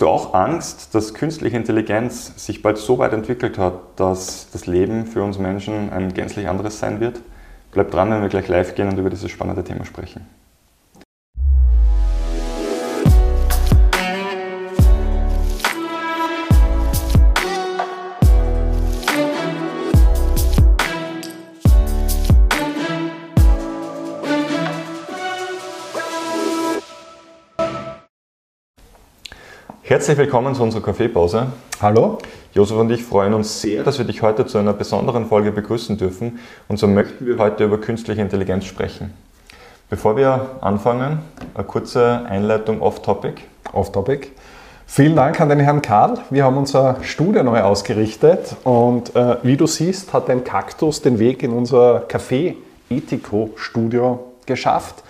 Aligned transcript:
Hast 0.00 0.06
du 0.06 0.12
auch 0.12 0.32
Angst, 0.32 0.94
dass 0.94 1.12
künstliche 1.12 1.58
Intelligenz 1.58 2.32
sich 2.42 2.62
bald 2.62 2.78
so 2.78 2.96
weit 2.96 3.12
entwickelt 3.12 3.58
hat, 3.58 3.74
dass 3.96 4.48
das 4.50 4.64
Leben 4.64 5.04
für 5.04 5.22
uns 5.22 5.38
Menschen 5.38 5.92
ein 5.92 6.14
gänzlich 6.14 6.48
anderes 6.48 6.78
sein 6.78 7.00
wird? 7.00 7.20
Bleib 7.70 7.90
dran, 7.90 8.10
wenn 8.10 8.22
wir 8.22 8.30
gleich 8.30 8.48
live 8.48 8.74
gehen 8.74 8.88
und 8.88 8.96
über 8.96 9.10
dieses 9.10 9.30
spannende 9.30 9.62
Thema 9.62 9.84
sprechen. 9.84 10.26
Herzlich 30.00 30.16
willkommen 30.16 30.54
zu 30.54 30.62
unserer 30.62 30.82
Kaffeepause. 30.82 31.48
Hallo. 31.82 32.16
Josef 32.54 32.78
und 32.78 32.90
ich 32.90 33.04
freuen 33.04 33.34
uns 33.34 33.60
sehr, 33.60 33.84
dass 33.84 33.98
wir 33.98 34.06
dich 34.06 34.22
heute 34.22 34.46
zu 34.46 34.56
einer 34.56 34.72
besonderen 34.72 35.26
Folge 35.26 35.52
begrüßen 35.52 35.98
dürfen. 35.98 36.38
Und 36.68 36.78
so 36.78 36.86
möchten 36.86 37.26
wir 37.26 37.36
heute 37.36 37.64
über 37.64 37.78
künstliche 37.78 38.22
Intelligenz 38.22 38.64
sprechen. 38.64 39.12
Bevor 39.90 40.16
wir 40.16 40.52
anfangen, 40.62 41.18
eine 41.52 41.64
kurze 41.64 42.22
Einleitung 42.26 42.80
off-topic. 42.80 43.42
Off-topic. 43.74 44.28
Vielen 44.86 45.16
Dank 45.16 45.38
an 45.38 45.50
den 45.50 45.60
Herrn 45.60 45.82
Karl. 45.82 46.16
Wir 46.30 46.44
haben 46.44 46.56
unser 46.56 46.96
Studio 47.02 47.42
neu 47.42 47.60
ausgerichtet 47.60 48.56
und 48.64 49.14
äh, 49.14 49.36
wie 49.42 49.58
du 49.58 49.66
siehst, 49.66 50.14
hat 50.14 50.30
ein 50.30 50.44
Kaktus 50.44 51.02
den 51.02 51.18
Weg 51.18 51.42
in 51.42 51.50
unser 51.50 52.06
Café 52.08 52.54
Ethico 52.88 53.50
Studio 53.56 54.18
geschafft. 54.46 55.04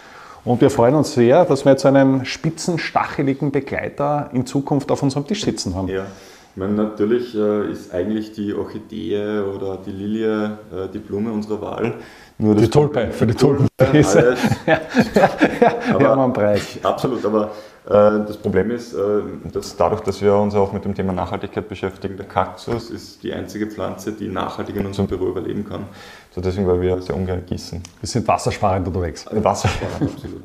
Und 0.51 0.61
wir 0.61 0.71
freuen 0.71 0.97
uns 0.97 1.13
sehr, 1.13 1.45
dass 1.45 1.65
wir 1.65 1.71
jetzt 1.71 1.87
einen 1.87 2.25
spitzen, 2.25 2.81
stacheligen 2.81 3.53
Begleiter 3.53 4.31
in 4.33 4.47
Zukunft 4.47 4.91
auf 4.91 5.01
unserem 5.01 5.25
Tisch 5.25 5.45
sitzen 5.45 5.77
haben. 5.77 5.87
Ja. 5.87 6.07
Ich 6.53 6.57
meine, 6.57 6.73
natürlich 6.73 7.35
äh, 7.37 7.71
ist 7.71 7.95
eigentlich 7.95 8.33
die 8.33 8.53
Orchidee 8.53 9.41
oder 9.41 9.77
die 9.77 9.93
Lilie 9.93 10.59
äh, 10.73 10.89
die 10.93 10.99
Blume 10.99 11.31
unserer 11.31 11.61
Wahl. 11.61 11.95
Nur 12.39 12.57
die 12.57 12.69
Tulpe, 12.69 13.09
für 13.13 13.27
die 13.27 13.35
Tulpenpreise. 13.35 14.35
ja, 14.67 14.81
ja, 15.61 16.01
ja, 16.01 16.13
einen 16.13 16.33
Preis. 16.33 16.79
Absolut, 16.83 17.25
aber 17.25 17.53
äh, 17.87 17.91
das 18.27 18.37
Problem 18.37 18.73
ist, 18.73 18.95
äh, 18.95 18.99
dass 19.53 19.77
dadurch, 19.77 20.01
dass 20.01 20.21
wir 20.21 20.35
uns 20.35 20.55
auch 20.57 20.73
mit 20.73 20.85
dem 20.85 20.95
Thema 20.95 21.13
Nachhaltigkeit 21.13 21.69
beschäftigen, 21.69 22.17
der 22.17 22.27
Kaktus 22.27 22.91
ist 22.91 23.23
die 23.23 23.33
einzige 23.33 23.69
Pflanze, 23.69 24.13
die 24.13 24.27
nachhaltig 24.27 24.75
in 24.75 24.87
unserem 24.87 25.07
Büro 25.07 25.29
überleben 25.29 25.69
kann. 25.69 25.85
So 26.35 26.41
deswegen, 26.41 26.67
weil 26.67 26.81
wir 26.81 27.01
sehr 27.01 27.15
ungern 27.15 27.45
gießen. 27.47 27.81
Wir 28.01 28.09
sind 28.09 28.27
wassersparend 28.27 28.89
unterwegs. 28.89 29.25
Wassersparend, 29.31 30.03
absolut. 30.15 30.43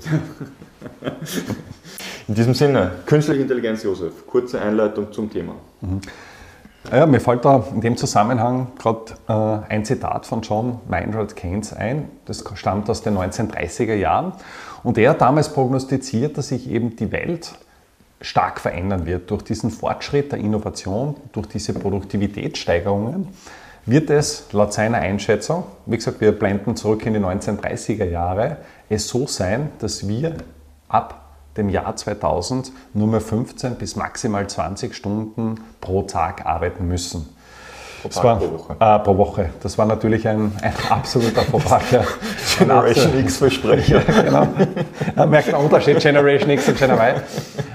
In 2.27 2.33
diesem 2.33 2.53
Sinne, 2.55 2.91
künstliche 3.05 3.41
Intelligenz, 3.41 3.83
Josef, 3.83 4.25
kurze 4.25 4.59
Einleitung 4.59 5.11
zum 5.11 5.31
Thema. 5.31 5.55
Mhm. 5.81 6.01
Ja, 6.91 7.05
mir 7.05 7.19
fällt 7.19 7.45
da 7.45 7.63
in 7.73 7.81
dem 7.81 7.97
Zusammenhang 7.97 8.67
gerade 8.77 9.13
äh, 9.27 9.73
ein 9.73 9.85
Zitat 9.85 10.25
von 10.25 10.41
John 10.41 10.79
Maynard 10.87 11.35
Keynes 11.35 11.73
ein. 11.73 12.09
Das 12.25 12.43
stammt 12.55 12.89
aus 12.89 13.01
den 13.01 13.17
1930er 13.17 13.95
Jahren. 13.95 14.33
Und 14.83 14.97
er 14.97 15.11
hat 15.11 15.21
damals 15.21 15.51
prognostiziert, 15.51 16.37
dass 16.37 16.49
sich 16.49 16.69
eben 16.69 16.95
die 16.95 17.11
Welt 17.11 17.53
stark 18.21 18.59
verändern 18.59 19.05
wird. 19.05 19.31
Durch 19.31 19.43
diesen 19.43 19.71
Fortschritt 19.71 20.31
der 20.31 20.39
Innovation, 20.39 21.15
durch 21.31 21.47
diese 21.47 21.73
Produktivitätssteigerungen 21.73 23.29
wird 23.87 24.09
es 24.09 24.51
laut 24.51 24.73
seiner 24.73 24.97
Einschätzung, 24.97 25.63
wie 25.85 25.95
gesagt, 25.97 26.21
wir 26.21 26.31
blenden 26.31 26.75
zurück 26.75 27.05
in 27.05 27.13
die 27.13 27.19
1930er 27.19 28.05
Jahre, 28.05 28.57
es 28.89 29.07
so 29.07 29.27
sein, 29.27 29.69
dass 29.79 30.07
wir 30.07 30.37
ab 30.87 31.24
dem 31.57 31.69
Jahr 31.69 31.95
2000 31.95 32.71
nur 32.93 33.07
mehr 33.07 33.21
15 33.21 33.75
bis 33.75 33.95
maximal 33.95 34.47
20 34.47 34.95
Stunden 34.95 35.61
pro 35.81 36.03
Tag 36.03 36.45
arbeiten 36.45 36.87
müssen. 36.87 37.29
Pro, 38.01 38.09
Tag, 38.09 38.23
war, 38.23 38.37
pro 38.37 38.51
Woche. 38.51 38.75
Äh, 38.79 38.99
pro 38.99 39.17
Woche. 39.17 39.49
Das 39.61 39.77
war 39.77 39.85
natürlich 39.85 40.27
ein, 40.27 40.51
ein 40.61 40.73
absoluter 40.89 41.41
Vertrag. 41.41 41.81
Generation 42.57 43.19
X 43.19 43.37
Versprecher. 43.37 44.01
genau. 44.01 44.47
Da 45.15 45.25
merkt 45.25 45.51
man 45.51 45.61
Unterschied 45.61 45.99
Generation 45.99 46.49
X 46.51 46.67
und 46.67 46.77
Gen 46.77 46.91
Y. 46.91 47.21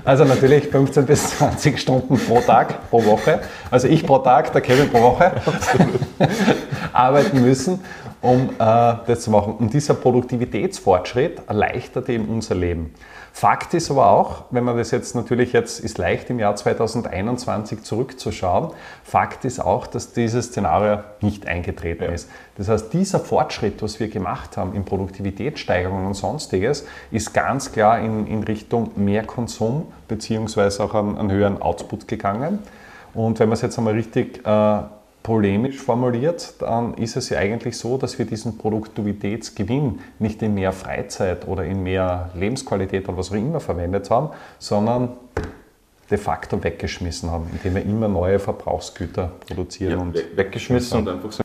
Also 0.04 0.24
natürlich 0.24 0.68
15 0.68 1.06
bis 1.06 1.38
20 1.38 1.78
Stunden 1.78 2.18
pro 2.18 2.40
Tag, 2.40 2.88
pro 2.90 3.04
Woche. 3.04 3.40
Also 3.70 3.88
ich 3.88 4.06
pro 4.06 4.18
Tag, 4.18 4.52
der 4.52 4.60
Kevin 4.60 4.90
pro 4.90 5.00
Woche. 5.02 5.32
arbeiten 6.92 7.42
müssen, 7.42 7.80
um 8.20 8.50
äh, 8.50 8.54
das 8.58 9.22
zu 9.22 9.30
machen. 9.30 9.54
Und 9.54 9.72
dieser 9.72 9.94
Produktivitätsfortschritt 9.94 11.42
erleichtert 11.48 12.08
eben 12.08 12.28
unser 12.28 12.54
Leben. 12.54 12.94
Fakt 13.32 13.74
ist 13.74 13.90
aber 13.90 14.10
auch, 14.10 14.44
wenn 14.50 14.64
man 14.64 14.76
das 14.76 14.90
jetzt 14.90 15.14
natürlich 15.14 15.52
jetzt 15.52 15.80
ist 15.80 15.98
leicht 15.98 16.30
im 16.30 16.40
Jahr 16.40 16.56
2021 16.56 17.84
zurückzuschauen, 17.84 18.72
Fakt 19.04 19.44
ist 19.44 19.60
auch, 19.60 19.86
dass 19.86 20.12
dieses 20.12 20.46
Szenario 20.46 21.04
nicht 21.20 21.46
eingetreten 21.46 22.04
ja. 22.04 22.10
ist. 22.10 22.28
Das 22.60 22.68
heißt, 22.68 22.92
dieser 22.92 23.20
Fortschritt, 23.20 23.80
was 23.80 24.00
wir 24.00 24.08
gemacht 24.08 24.58
haben 24.58 24.74
in 24.74 24.84
Produktivitätssteigerungen 24.84 26.08
und 26.08 26.12
sonstiges, 26.12 26.84
ist 27.10 27.32
ganz 27.32 27.72
klar 27.72 27.98
in, 28.00 28.26
in 28.26 28.42
Richtung 28.42 28.90
mehr 28.96 29.24
Konsum 29.24 29.86
beziehungsweise 30.08 30.84
auch 30.84 30.92
einen, 30.92 31.16
einen 31.16 31.32
höheren 31.32 31.62
Output 31.62 32.06
gegangen. 32.06 32.58
Und 33.14 33.38
wenn 33.38 33.48
man 33.48 33.54
es 33.54 33.62
jetzt 33.62 33.78
einmal 33.78 33.94
richtig 33.94 34.46
äh, 34.46 34.78
polemisch 35.22 35.78
formuliert, 35.78 36.52
dann 36.58 36.92
ist 36.92 37.16
es 37.16 37.30
ja 37.30 37.38
eigentlich 37.38 37.78
so, 37.78 37.96
dass 37.96 38.18
wir 38.18 38.26
diesen 38.26 38.58
Produktivitätsgewinn 38.58 40.00
nicht 40.18 40.42
in 40.42 40.52
mehr 40.52 40.72
Freizeit 40.72 41.48
oder 41.48 41.64
in 41.64 41.82
mehr 41.82 42.28
Lebensqualität 42.34 43.08
oder 43.08 43.16
was 43.16 43.30
auch 43.30 43.36
immer 43.36 43.60
verwendet 43.60 44.10
haben, 44.10 44.32
sondern 44.58 45.12
de 46.10 46.18
facto 46.18 46.62
weggeschmissen 46.62 47.30
haben, 47.30 47.46
indem 47.52 47.76
wir 47.76 47.82
immer 47.86 48.08
neue 48.08 48.38
Verbrauchsgüter 48.38 49.32
produzieren. 49.48 49.92
Ja, 49.92 49.98
und 49.98 50.36
weggeschmissen 50.36 50.98
und 50.98 51.08
einfach 51.08 51.32
so 51.32 51.42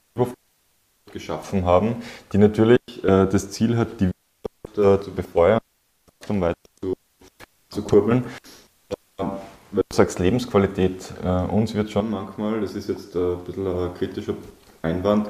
geschaffen 1.16 1.66
haben, 1.66 1.96
die 2.32 2.38
natürlich 2.38 2.80
äh, 3.04 3.26
das 3.26 3.50
Ziel 3.50 3.78
hat, 3.78 4.00
die 4.00 4.12
Wirtschaft 4.12 5.02
äh, 5.02 5.04
zu 5.04 5.12
befeuern, 5.12 5.62
um 6.28 6.42
weiter 6.42 6.60
zu, 6.82 6.94
zu 7.70 7.82
kurbeln 7.82 8.24
weil 9.76 9.84
du 9.90 9.96
sagst 9.96 10.20
Lebensqualität, 10.20 11.14
äh, 11.24 11.28
uns 11.28 11.74
wird 11.74 11.90
schon 11.90 12.10
manchmal, 12.10 12.62
das 12.62 12.76
ist 12.76 12.90
jetzt 12.90 13.16
ein 13.16 13.38
bisschen 13.46 13.68
ein 13.68 13.94
kritischer 13.94 14.36
Einwand, 14.82 15.30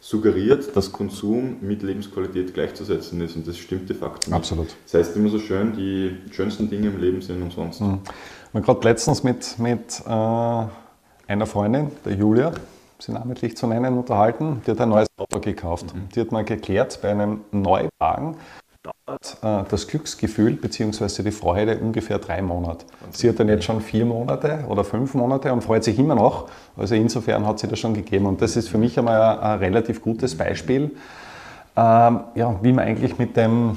suggeriert, 0.00 0.76
dass 0.76 0.92
Konsum 0.92 1.56
mit 1.62 1.82
Lebensqualität 1.82 2.54
gleichzusetzen 2.54 3.20
ist 3.22 3.36
und 3.36 3.46
das 3.46 3.56
stimmt 3.56 3.88
de 3.88 3.96
facto 3.96 4.30
nicht. 4.30 4.36
Absolut. 4.36 4.68
Das 4.84 4.94
heißt 4.94 5.16
immer 5.16 5.30
so 5.30 5.38
schön, 5.38 5.74
die 5.74 6.16
schönsten 6.30 6.68
Dinge 6.70 6.88
im 6.88 7.00
Leben 7.00 7.22
sind 7.22 7.42
umsonst. 7.42 7.80
Mhm. 7.80 8.00
Man 8.52 8.62
gerade 8.62 8.86
letztens 8.86 9.24
mit, 9.24 9.58
mit 9.58 10.00
äh, 10.06 10.10
einer 10.10 11.46
Freundin, 11.46 11.90
der 12.04 12.14
Julia, 12.14 12.52
sie 12.98 13.12
namentlich 13.12 13.56
zu 13.56 13.66
nennen, 13.66 13.96
unterhalten, 13.96 14.62
die 14.66 14.70
hat 14.70 14.80
ein 14.80 14.88
neues 14.88 15.08
Auto 15.16 15.40
gekauft. 15.40 15.94
Mhm. 15.94 16.08
Die 16.14 16.20
hat 16.20 16.32
mal 16.32 16.44
geklärt, 16.44 16.98
bei 17.02 17.10
einem 17.10 17.40
Neuwagen 17.52 18.36
dauert 18.86 19.38
äh, 19.42 19.68
das 19.68 19.86
Glücksgefühl 19.88 20.52
bzw. 20.52 21.22
die 21.22 21.30
Freude 21.30 21.78
ungefähr 21.78 22.18
drei 22.18 22.42
Monate. 22.42 22.86
Sie 23.10 23.28
hat 23.28 23.40
dann 23.40 23.48
jetzt 23.48 23.64
schon 23.64 23.80
vier 23.80 24.04
Monate 24.04 24.64
oder 24.68 24.84
fünf 24.84 25.14
Monate 25.14 25.52
und 25.52 25.62
freut 25.62 25.84
sich 25.84 25.98
immer 25.98 26.14
noch. 26.14 26.48
Also 26.76 26.94
insofern 26.94 27.46
hat 27.46 27.58
sie 27.58 27.68
das 27.68 27.78
schon 27.78 27.94
gegeben. 27.94 28.26
Und 28.26 28.42
das 28.42 28.56
ist 28.56 28.68
für 28.68 28.78
mich 28.78 28.98
einmal 28.98 29.20
ein, 29.20 29.38
ein 29.38 29.58
relativ 29.58 30.02
gutes 30.02 30.36
Beispiel, 30.36 30.96
ähm, 31.76 32.20
ja, 32.34 32.58
wie 32.62 32.72
man 32.72 32.84
eigentlich 32.84 33.18
mit 33.18 33.36
dem, 33.36 33.76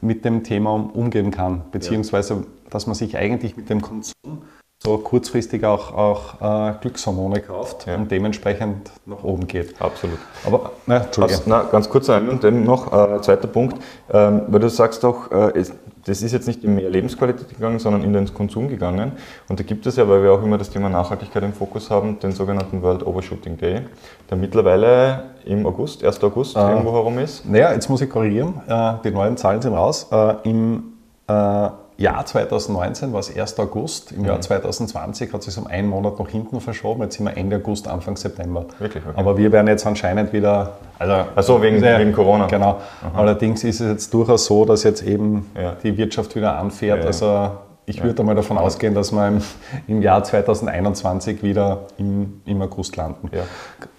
mit 0.00 0.24
dem 0.24 0.42
Thema 0.42 0.72
umgehen 0.72 1.30
kann, 1.30 1.62
beziehungsweise 1.70 2.46
dass 2.70 2.86
man 2.86 2.94
sich 2.94 3.16
eigentlich 3.16 3.56
mit 3.56 3.68
dem 3.68 3.82
Konsum 3.82 4.42
so 4.82 4.96
kurzfristig 4.96 5.64
auch, 5.66 5.92
auch 5.94 6.70
äh, 6.70 6.74
Glückshormone 6.80 7.40
kauft 7.40 7.86
ja. 7.86 7.96
und 7.96 8.10
dementsprechend 8.10 8.90
nach 9.04 9.22
oben 9.22 9.46
geht. 9.46 9.80
Absolut. 9.80 10.18
Aber 10.46 10.72
na, 10.86 11.04
Entschuldigung. 11.04 11.42
Na, 11.46 11.64
ganz 11.64 11.90
kurz 11.90 12.08
ein 12.08 12.30
und 12.30 12.42
dann 12.42 12.64
noch 12.64 12.90
äh, 12.90 13.20
zweiter 13.20 13.46
Punkt, 13.46 13.76
ähm, 14.10 14.42
weil 14.48 14.60
du 14.60 14.70
sagst 14.70 15.04
auch, 15.04 15.30
äh, 15.30 15.58
es, 15.58 15.74
das 16.06 16.22
ist 16.22 16.32
jetzt 16.32 16.48
nicht 16.48 16.64
in 16.64 16.76
mehr 16.76 16.88
Lebensqualität 16.88 17.50
gegangen, 17.50 17.78
sondern 17.78 18.02
in 18.02 18.14
den 18.14 18.32
Konsum 18.32 18.68
gegangen. 18.68 19.12
Und 19.50 19.60
da 19.60 19.64
gibt 19.64 19.86
es 19.86 19.96
ja, 19.96 20.08
weil 20.08 20.22
wir 20.22 20.32
auch 20.32 20.42
immer 20.42 20.56
das 20.56 20.70
Thema 20.70 20.88
Nachhaltigkeit 20.88 21.42
im 21.42 21.52
Fokus 21.52 21.90
haben, 21.90 22.18
den 22.18 22.32
sogenannten 22.32 22.80
World 22.80 23.06
Overshooting 23.06 23.58
Day, 23.58 23.82
der 24.30 24.38
mittlerweile 24.38 25.24
im 25.44 25.66
August, 25.66 26.02
1. 26.02 26.24
August 26.24 26.56
äh, 26.56 26.60
irgendwo 26.60 26.92
herum 26.92 27.18
ist. 27.18 27.44
Naja, 27.44 27.74
jetzt 27.74 27.90
muss 27.90 28.00
ich 28.00 28.08
korrigieren, 28.08 28.62
äh, 28.66 28.94
die 29.04 29.10
neuen 29.10 29.36
Zahlen 29.36 29.60
sind 29.60 29.74
raus. 29.74 30.08
Äh, 30.10 30.48
Im 30.48 30.94
äh, 31.26 31.68
Jahr 32.00 32.24
2019 32.24 33.12
war 33.12 33.20
es 33.20 33.36
1. 33.36 33.58
August, 33.58 34.12
im 34.12 34.20
mhm. 34.20 34.28
Jahr 34.28 34.40
2020 34.40 35.34
hat 35.34 35.40
es 35.40 35.54
sich 35.54 35.58
um 35.62 35.66
einen 35.66 35.86
Monat 35.86 36.18
nach 36.18 36.28
hinten 36.28 36.60
verschoben, 36.62 37.02
jetzt 37.02 37.18
sind 37.18 37.26
wir 37.26 37.36
Ende 37.36 37.56
August, 37.56 37.86
Anfang 37.88 38.16
September. 38.16 38.64
Wirklich? 38.78 39.04
Okay. 39.06 39.14
Aber 39.18 39.36
wir 39.36 39.52
werden 39.52 39.68
jetzt 39.68 39.86
anscheinend 39.86 40.32
wieder. 40.32 40.78
Also, 40.98 41.12
also 41.36 41.62
wegen, 41.62 41.82
äh, 41.82 41.98
wegen 41.98 42.12
Corona. 42.12 42.46
Genau. 42.46 42.80
Aha. 43.02 43.18
Allerdings 43.18 43.64
ist 43.64 43.80
es 43.80 43.90
jetzt 43.90 44.14
durchaus 44.14 44.46
so, 44.46 44.64
dass 44.64 44.82
jetzt 44.82 45.02
eben 45.02 45.50
ja. 45.54 45.76
die 45.82 45.96
Wirtschaft 45.98 46.34
wieder 46.34 46.56
anfährt. 46.56 47.00
Ja, 47.00 47.06
also 47.06 47.50
ich 47.86 47.96
ja. 47.96 48.04
würde 48.04 48.22
mal 48.22 48.34
davon 48.34 48.58
ausgehen, 48.58 48.94
dass 48.94 49.12
wir 49.12 49.26
im, 49.26 49.42
im 49.86 50.02
Jahr 50.02 50.22
2021 50.22 51.42
wieder 51.42 51.86
im, 51.98 52.40
im 52.44 52.62
August 52.62 52.96
landen. 52.96 53.30
Ja. 53.32 53.42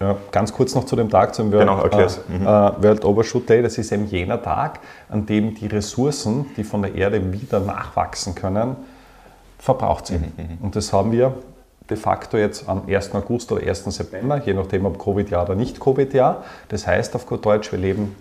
Ja, 0.00 0.16
ganz 0.30 0.52
kurz 0.52 0.74
noch 0.74 0.84
zu 0.84 0.96
dem 0.96 1.10
Tag, 1.10 1.34
zum 1.34 1.52
World, 1.52 1.68
genau, 1.68 1.84
äh, 1.84 2.08
mhm. 2.28 2.42
äh, 2.42 2.82
World 2.82 3.04
Overshoot 3.04 3.48
Day. 3.48 3.62
Das 3.62 3.78
ist 3.78 3.92
eben 3.92 4.06
jener 4.06 4.40
Tag, 4.40 4.80
an 5.08 5.26
dem 5.26 5.54
die 5.54 5.66
Ressourcen, 5.66 6.46
die 6.56 6.64
von 6.64 6.82
der 6.82 6.94
Erde 6.94 7.32
wieder 7.32 7.60
nachwachsen 7.60 8.34
können, 8.34 8.76
verbraucht 9.58 10.06
sie. 10.06 10.18
Mhm. 10.18 10.58
Und 10.62 10.76
das 10.76 10.92
haben 10.92 11.12
wir 11.12 11.34
de 11.90 11.96
facto 11.96 12.38
jetzt 12.38 12.68
am 12.68 12.82
1. 12.88 13.14
August 13.14 13.52
oder 13.52 13.66
1. 13.66 13.84
September, 13.84 14.40
je 14.44 14.54
nachdem 14.54 14.86
ob 14.86 14.98
Covid-Jahr 14.98 15.44
oder 15.44 15.54
nicht 15.54 15.80
Covid-Jahr. 15.80 16.44
Das 16.68 16.86
heißt 16.86 17.14
auf 17.14 17.26
gut 17.26 17.44
Deutsch, 17.44 17.70
wir 17.72 17.78
leben 17.78 18.16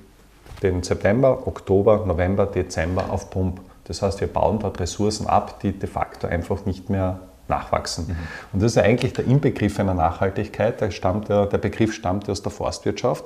den 0.62 0.84
September, 0.84 1.48
Oktober, 1.48 2.04
November, 2.06 2.46
Dezember 2.46 3.06
auf 3.10 3.30
Pump. 3.30 3.62
Das 3.86 4.02
heißt, 4.02 4.22
wir 4.22 4.28
bauen 4.28 4.60
dort 4.60 4.80
Ressourcen 4.80 5.28
ab, 5.28 5.60
die 5.62 5.72
de 5.72 5.90
facto 5.90 6.28
einfach 6.28 6.66
nicht 6.66 6.90
mehr 6.90 7.20
nachwachsen. 7.52 8.08
Mhm. 8.08 8.16
Und 8.54 8.64
das 8.64 8.72
ist 8.72 8.78
eigentlich 8.80 9.14
der 9.14 9.26
Inbegriff 9.26 9.80
einer 9.80 9.94
Nachhaltigkeit. 9.94 10.82
Der, 10.82 10.90
stammt, 10.90 11.30
der, 11.30 11.46
der 11.46 11.60
Begriff 11.60 11.94
stammt 11.94 12.28
aus 12.30 12.42
der 12.42 12.52
Forstwirtschaft 12.52 13.26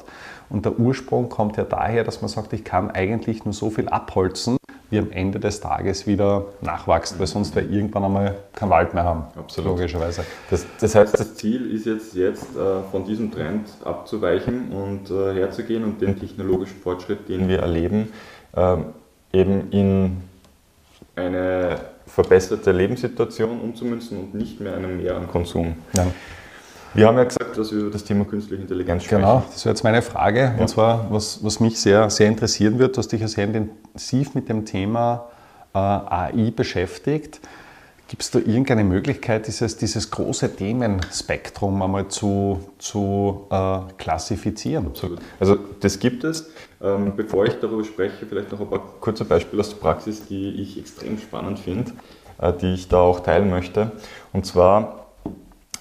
und 0.49 0.65
der 0.65 0.77
Ursprung 0.77 1.29
kommt 1.29 1.57
ja 1.57 1.63
daher, 1.63 2.03
dass 2.03 2.21
man 2.21 2.29
sagt, 2.29 2.51
ich 2.51 2.63
kann 2.63 2.91
eigentlich 2.91 3.45
nur 3.45 3.53
so 3.53 3.69
viel 3.69 3.87
abholzen, 3.87 4.57
wie 4.89 4.99
am 4.99 5.11
Ende 5.11 5.39
des 5.39 5.61
Tages 5.61 6.05
wieder 6.05 6.45
nachwachsen, 6.61 7.17
weil 7.19 7.27
sonst 7.27 7.55
wir 7.55 7.63
irgendwann 7.63 8.03
einmal 8.03 8.35
keinen 8.53 8.69
Wald 8.69 8.93
mehr 8.93 9.03
haben. 9.03 9.23
Absolut. 9.35 9.71
Logischerweise. 9.71 10.23
Das, 10.49 10.65
das 10.79 10.95
heißt, 10.95 11.19
das 11.19 11.35
Ziel 11.35 11.71
ist 11.71 11.85
jetzt, 11.85 12.13
jetzt 12.13 12.55
äh, 12.55 12.81
von 12.91 13.05
diesem 13.05 13.31
Trend 13.31 13.67
abzuweichen 13.83 14.71
und 14.71 15.09
äh, 15.09 15.33
herzugehen 15.33 15.83
und 15.83 16.01
den 16.01 16.19
technologischen 16.19 16.79
Fortschritt, 16.81 17.27
den 17.29 17.47
wir 17.47 17.59
erleben, 17.59 18.11
äh, 18.55 18.77
eben 19.33 19.71
in 19.71 20.21
eine 21.15 21.79
verbesserte 22.07 22.71
Lebenssituation 22.71 23.59
umzumünzen 23.59 24.19
und 24.19 24.33
nicht 24.33 24.59
mehr 24.59 24.75
einen 24.75 24.97
Mehr 24.97 25.15
an 25.15 25.27
Konsum. 25.27 25.75
Ja. 25.93 26.07
Wir 26.93 27.07
haben 27.07 27.17
ja 27.17 27.25
gesagt, 27.25 27.57
dass 27.57 27.71
wir 27.73 27.79
über 27.79 27.91
das 27.91 28.05
Thema 28.05 28.23
künstliche 28.23 28.61
Intelligenz 28.61 29.03
sprechen. 29.03 29.21
Genau, 29.21 29.43
das 29.51 29.65
wäre 29.65 29.73
jetzt 29.73 29.83
meine 29.83 30.01
Frage. 30.01 30.39
Ja. 30.39 30.55
Und 30.57 30.69
zwar, 30.69 31.07
was, 31.11 31.43
was 31.43 31.59
mich 31.59 31.79
sehr, 31.79 32.09
sehr 32.09 32.27
interessieren 32.29 32.79
wird, 32.79 32.95
du 32.95 32.99
hast 32.99 33.11
dich 33.11 33.19
ja 33.19 33.27
sehr 33.27 33.45
intensiv 33.45 34.33
mit 34.33 34.47
dem 34.47 34.65
Thema 34.65 35.27
äh, 35.73 35.77
AI 35.77 36.53
beschäftigt. 36.55 37.41
Gibt 38.07 38.21
es 38.21 38.29
da 38.29 38.37
irgendeine 38.37 38.83
Möglichkeit, 38.83 39.47
dieses, 39.47 39.77
dieses 39.77 40.11
große 40.11 40.55
Themenspektrum 40.55 41.81
einmal 41.81 42.07
zu, 42.07 42.59
zu 42.77 43.47
äh, 43.49 43.79
klassifizieren? 43.97 44.87
Absolut. 44.87 45.19
Also 45.39 45.57
das 45.79 45.97
gibt 45.97 46.23
es. 46.23 46.51
Ähm, 46.83 47.13
bevor 47.15 47.45
ich 47.45 47.59
darüber 47.59 47.83
spreche, 47.83 48.27
vielleicht 48.27 48.51
noch 48.51 48.61
ein 48.61 48.69
paar 48.69 48.83
kurze 48.99 49.25
Beispiele 49.25 49.59
aus 49.59 49.69
der 49.69 49.77
Praxis, 49.77 50.27
die 50.27 50.61
ich 50.61 50.77
extrem 50.77 51.17
spannend 51.17 51.57
finde, 51.57 51.93
äh, 52.39 52.53
die 52.53 52.75
ich 52.75 52.87
da 52.89 52.99
auch 52.99 53.21
teilen 53.21 53.49
möchte. 53.49 53.91
Und 54.33 54.45
zwar 54.45 55.07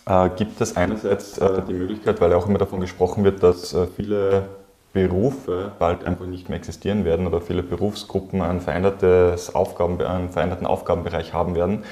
äh, 0.06 0.30
gibt 0.30 0.58
es 0.62 0.76
einerseits 0.78 1.36
äh, 1.36 1.60
die 1.68 1.74
Möglichkeit, 1.74 2.22
weil 2.22 2.30
ja 2.30 2.38
auch 2.38 2.48
immer 2.48 2.58
davon 2.58 2.80
gesprochen 2.80 3.22
wird, 3.24 3.42
dass 3.42 3.74
äh, 3.74 3.86
viele 3.86 4.48
Berufe 4.94 5.72
bald 5.78 6.06
einfach 6.06 6.24
nicht 6.24 6.48
mehr 6.48 6.56
existieren 6.56 7.04
werden 7.04 7.26
oder 7.26 7.40
viele 7.40 7.62
Berufsgruppen 7.62 8.40
ein 8.40 8.60
verändertes 8.60 9.54
Aufgaben, 9.54 10.00
einen 10.00 10.30
veränderten 10.30 10.66
Aufgabenbereich 10.66 11.34
haben 11.34 11.54
werden. 11.56 11.84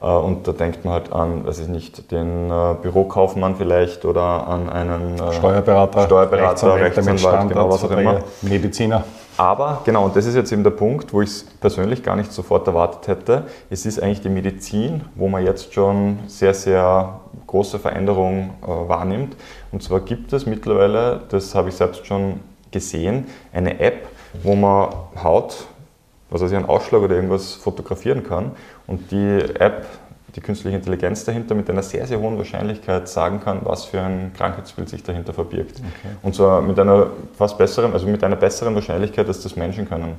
Äh, 0.00 0.06
und 0.06 0.46
da 0.46 0.52
denkt 0.52 0.84
man 0.84 0.94
halt 0.94 1.12
an, 1.12 1.44
weiß 1.46 1.58
ich 1.58 1.68
nicht, 1.68 2.10
den 2.12 2.50
äh, 2.50 2.74
Bürokaufmann 2.80 3.56
vielleicht 3.56 4.04
oder 4.04 4.46
an 4.46 4.70
einen 4.70 5.18
äh, 5.18 5.32
Steuerberater, 5.32 6.06
Steuerberater 6.06 6.74
Rechtsanwalt, 6.76 6.82
Rechtsanwalt 6.96 7.48
genau, 7.48 7.70
was 7.70 7.84
auch 7.84 7.90
immer. 7.90 8.20
Mediziner. 8.42 9.04
Aber 9.36 9.82
genau, 9.84 10.04
und 10.04 10.14
das 10.14 10.26
ist 10.26 10.36
jetzt 10.36 10.52
eben 10.52 10.62
der 10.62 10.70
Punkt, 10.70 11.12
wo 11.12 11.20
ich 11.20 11.30
es 11.30 11.44
persönlich 11.60 12.02
gar 12.02 12.14
nicht 12.14 12.32
sofort 12.32 12.66
erwartet 12.68 13.08
hätte. 13.08 13.46
Es 13.68 13.84
ist 13.84 14.00
eigentlich 14.00 14.20
die 14.20 14.28
Medizin, 14.28 15.02
wo 15.16 15.28
man 15.28 15.44
jetzt 15.44 15.74
schon 15.74 16.20
sehr, 16.28 16.54
sehr 16.54 17.20
große 17.46 17.80
Veränderungen 17.80 18.50
äh, 18.62 18.66
wahrnimmt. 18.66 19.36
Und 19.72 19.82
zwar 19.82 20.00
gibt 20.00 20.32
es 20.32 20.46
mittlerweile, 20.46 21.22
das 21.30 21.54
habe 21.54 21.68
ich 21.68 21.74
selbst 21.74 22.06
schon 22.06 22.40
gesehen, 22.70 23.26
eine 23.52 23.80
App, 23.80 24.06
wo 24.42 24.54
man 24.54 24.90
Haut, 25.22 25.66
was 26.30 26.40
weiß 26.40 26.50
ich, 26.52 26.56
einen 26.56 26.68
Ausschlag 26.68 27.02
oder 27.02 27.16
irgendwas 27.16 27.54
fotografieren 27.54 28.22
kann. 28.22 28.52
Und 28.86 29.10
die 29.10 29.38
App 29.58 29.86
die 30.34 30.40
künstliche 30.40 30.76
Intelligenz 30.76 31.24
dahinter 31.24 31.54
mit 31.54 31.70
einer 31.70 31.82
sehr, 31.82 32.06
sehr 32.06 32.18
hohen 32.18 32.36
Wahrscheinlichkeit 32.38 33.08
sagen 33.08 33.40
kann, 33.40 33.60
was 33.62 33.84
für 33.84 34.00
ein 34.00 34.32
Krankheitsbild 34.36 34.88
sich 34.88 35.02
dahinter 35.02 35.32
verbirgt. 35.32 35.76
Okay. 35.78 36.14
Und 36.22 36.34
zwar 36.34 36.60
mit 36.60 36.78
einer 36.78 37.08
fast 37.36 37.56
besseren, 37.56 37.92
also 37.92 38.06
mit 38.06 38.22
einer 38.24 38.36
besseren 38.36 38.74
Wahrscheinlichkeit, 38.74 39.26
als 39.28 39.42
das 39.42 39.54
Menschen 39.56 39.88
können. 39.88 40.16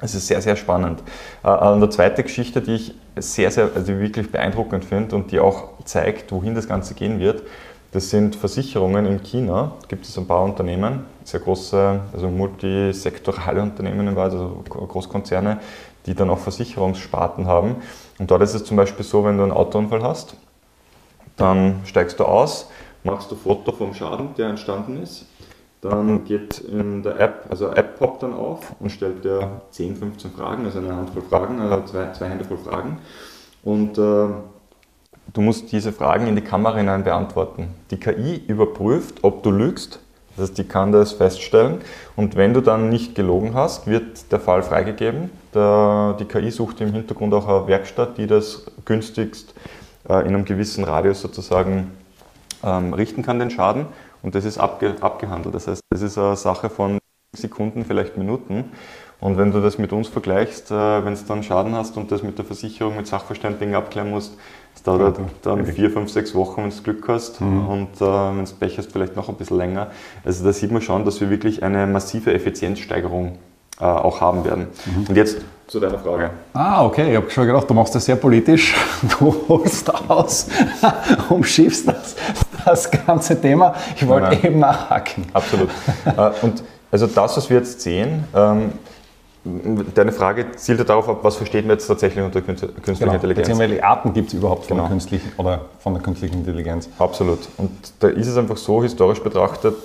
Es 0.00 0.14
ist 0.14 0.28
sehr, 0.28 0.40
sehr 0.40 0.54
spannend. 0.54 1.02
Äh, 1.42 1.48
eine 1.48 1.88
zweite 1.88 2.22
Geschichte, 2.22 2.60
die 2.60 2.74
ich 2.74 2.94
sehr, 3.16 3.50
sehr, 3.50 3.70
also 3.74 3.98
wirklich 3.98 4.30
beeindruckend 4.30 4.84
finde 4.84 5.16
und 5.16 5.32
die 5.32 5.40
auch 5.40 5.70
zeigt, 5.84 6.30
wohin 6.30 6.54
das 6.54 6.68
Ganze 6.68 6.94
gehen 6.94 7.18
wird, 7.18 7.42
das 7.92 8.10
sind 8.10 8.36
Versicherungen 8.36 9.06
in 9.06 9.22
China. 9.22 9.72
Gibt 9.88 10.04
es 10.04 10.16
ein 10.18 10.26
paar 10.26 10.44
Unternehmen, 10.44 11.06
sehr 11.24 11.40
große, 11.40 12.00
also 12.12 12.28
multisektorale 12.28 13.62
Unternehmen, 13.62 14.16
also 14.16 14.62
Großkonzerne, 14.68 15.60
die 16.04 16.14
dann 16.14 16.28
auch 16.30 16.38
Versicherungssparten 16.38 17.46
haben. 17.46 17.76
Und 18.18 18.30
dort 18.30 18.42
ist 18.42 18.54
es 18.54 18.64
zum 18.64 18.76
Beispiel 18.76 19.04
so, 19.04 19.24
wenn 19.24 19.38
du 19.38 19.42
einen 19.42 19.52
Autounfall 19.52 20.02
hast, 20.02 20.36
dann 21.36 21.80
steigst 21.84 22.20
du 22.20 22.24
aus, 22.24 22.68
machst 23.04 23.30
du 23.30 23.36
Foto 23.36 23.72
vom 23.72 23.94
Schaden, 23.94 24.34
der 24.36 24.48
entstanden 24.48 25.02
ist. 25.02 25.26
Dann 25.80 26.24
geht 26.24 26.58
in 26.58 27.04
der 27.04 27.20
App, 27.20 27.46
also 27.48 27.70
App 27.70 27.98
poppt 27.98 28.24
dann 28.24 28.34
auf 28.34 28.74
und 28.80 28.90
stellt 28.90 29.24
dir 29.24 29.62
10, 29.70 29.96
15 29.96 30.32
Fragen, 30.32 30.64
also 30.64 30.80
eine 30.80 30.94
Handvoll 30.96 31.22
Fragen, 31.22 31.60
also 31.60 31.84
zwei, 31.86 32.10
zwei 32.12 32.28
Hände 32.28 32.44
voll 32.44 32.58
Fragen. 32.58 32.98
Und 33.62 33.96
äh, 33.96 34.26
du 35.32 35.40
musst 35.40 35.72
diese 35.72 35.92
Fragen 35.92 36.26
in 36.26 36.36
die 36.36 36.42
Kamera 36.42 36.76
hinein 36.76 37.04
beantworten. 37.04 37.68
Die 37.90 37.98
KI 37.98 38.42
überprüft, 38.46 39.18
ob 39.22 39.42
du 39.42 39.50
lügst 39.50 40.00
das 40.38 40.50
heißt, 40.50 40.58
die 40.58 40.64
kann 40.64 40.92
das 40.92 41.12
feststellen 41.12 41.80
und 42.14 42.36
wenn 42.36 42.54
du 42.54 42.60
dann 42.60 42.90
nicht 42.90 43.16
gelogen 43.16 43.54
hast, 43.54 43.88
wird 43.88 44.30
der 44.30 44.38
Fall 44.38 44.62
freigegeben. 44.62 45.30
Die 45.52 46.24
KI 46.24 46.50
sucht 46.52 46.80
im 46.80 46.92
Hintergrund 46.92 47.34
auch 47.34 47.48
eine 47.48 47.66
Werkstatt, 47.66 48.18
die 48.18 48.28
das 48.28 48.66
günstigst 48.84 49.52
äh, 50.08 50.20
in 50.20 50.28
einem 50.28 50.44
gewissen 50.44 50.84
Radius 50.84 51.20
sozusagen 51.22 51.90
ähm, 52.62 52.94
richten 52.94 53.22
kann, 53.22 53.40
den 53.40 53.50
Schaden. 53.50 53.86
Und 54.22 54.36
das 54.36 54.44
ist 54.44 54.58
abge, 54.58 54.94
abgehandelt. 55.00 55.56
Das 55.56 55.66
heißt, 55.66 55.80
das 55.90 56.02
ist 56.02 56.16
eine 56.16 56.36
Sache 56.36 56.70
von 56.70 56.98
Sekunden, 57.36 57.84
vielleicht 57.84 58.16
Minuten. 58.16 58.66
Und 59.20 59.36
wenn 59.36 59.50
du 59.50 59.60
das 59.60 59.78
mit 59.78 59.92
uns 59.92 60.08
vergleichst, 60.08 60.70
äh, 60.70 61.04
wenn 61.04 61.14
du 61.14 61.20
dann 61.26 61.42
Schaden 61.42 61.74
hast 61.74 61.96
und 61.96 62.12
das 62.12 62.22
mit 62.22 62.38
der 62.38 62.44
Versicherung, 62.44 62.96
mit 62.96 63.06
Sachverständigen 63.06 63.74
abklären 63.74 64.10
musst, 64.10 64.36
es 64.74 64.82
dauert 64.84 65.18
dann 65.42 65.66
vier, 65.66 65.90
fünf, 65.90 66.08
sechs 66.08 66.36
Wochen, 66.36 66.62
wenn 66.62 66.70
du 66.70 66.82
Glück 66.84 67.08
hast. 67.08 67.40
Mhm. 67.40 67.68
Und 67.68 67.96
äh, 67.96 68.00
wenn 68.00 68.44
du 68.44 68.52
Pech 68.60 68.78
hast, 68.78 68.92
vielleicht 68.92 69.16
noch 69.16 69.28
ein 69.28 69.34
bisschen 69.34 69.56
länger. 69.56 69.88
Also 70.24 70.44
da 70.44 70.52
sieht 70.52 70.70
man 70.70 70.82
schon, 70.82 71.04
dass 71.04 71.20
wir 71.20 71.30
wirklich 71.30 71.64
eine 71.64 71.86
massive 71.88 72.32
Effizienzsteigerung 72.32 73.38
äh, 73.80 73.84
auch 73.84 74.20
haben 74.20 74.44
werden. 74.44 74.68
Mhm. 74.86 75.06
Und 75.08 75.16
jetzt 75.16 75.38
zu 75.66 75.80
deiner 75.80 75.98
Frage. 75.98 76.30
Ah, 76.54 76.84
okay. 76.84 77.10
Ich 77.10 77.16
habe 77.16 77.28
schon 77.30 77.46
gedacht, 77.46 77.68
du 77.68 77.74
machst 77.74 77.94
das 77.94 78.04
sehr 78.04 78.16
politisch. 78.16 78.74
Du 79.18 79.34
holst 79.48 79.92
aus, 80.08 80.48
umschiffst 81.28 81.88
das, 81.88 82.16
das 82.64 82.90
ganze 82.90 83.40
Thema. 83.40 83.74
Ich 83.96 84.06
wollte 84.06 84.46
eben 84.46 84.60
nachhaken. 84.60 85.26
Absolut. 85.32 85.70
Äh, 86.04 86.30
und 86.42 86.62
also 86.90 87.06
das, 87.06 87.36
was 87.36 87.50
wir 87.50 87.58
jetzt 87.58 87.80
sehen, 87.80 88.24
ähm, 88.34 88.72
Deine 89.94 90.12
Frage 90.12 90.52
zielte 90.56 90.84
darauf 90.84 91.08
ab, 91.08 91.18
was 91.22 91.36
versteht 91.36 91.64
man 91.64 91.76
jetzt 91.76 91.86
tatsächlich 91.86 92.24
unter 92.24 92.40
künstlicher 92.42 92.72
genau. 92.98 93.12
Intelligenz? 93.14 93.48
Beziehungsweise 93.48 93.84
Arten 93.84 94.12
gibt 94.12 94.28
es 94.28 94.34
überhaupt 94.34 94.66
von, 94.66 94.76
genau. 94.76 94.88
der 94.88 94.90
künstlichen, 94.90 95.32
oder 95.36 95.60
von 95.78 95.94
der 95.94 96.02
künstlichen 96.02 96.38
Intelligenz? 96.38 96.88
Absolut. 96.98 97.40
Und 97.56 97.70
da 98.00 98.08
ist 98.08 98.26
es 98.26 98.36
einfach 98.36 98.56
so, 98.56 98.82
historisch 98.82 99.22
betrachtet, 99.22 99.76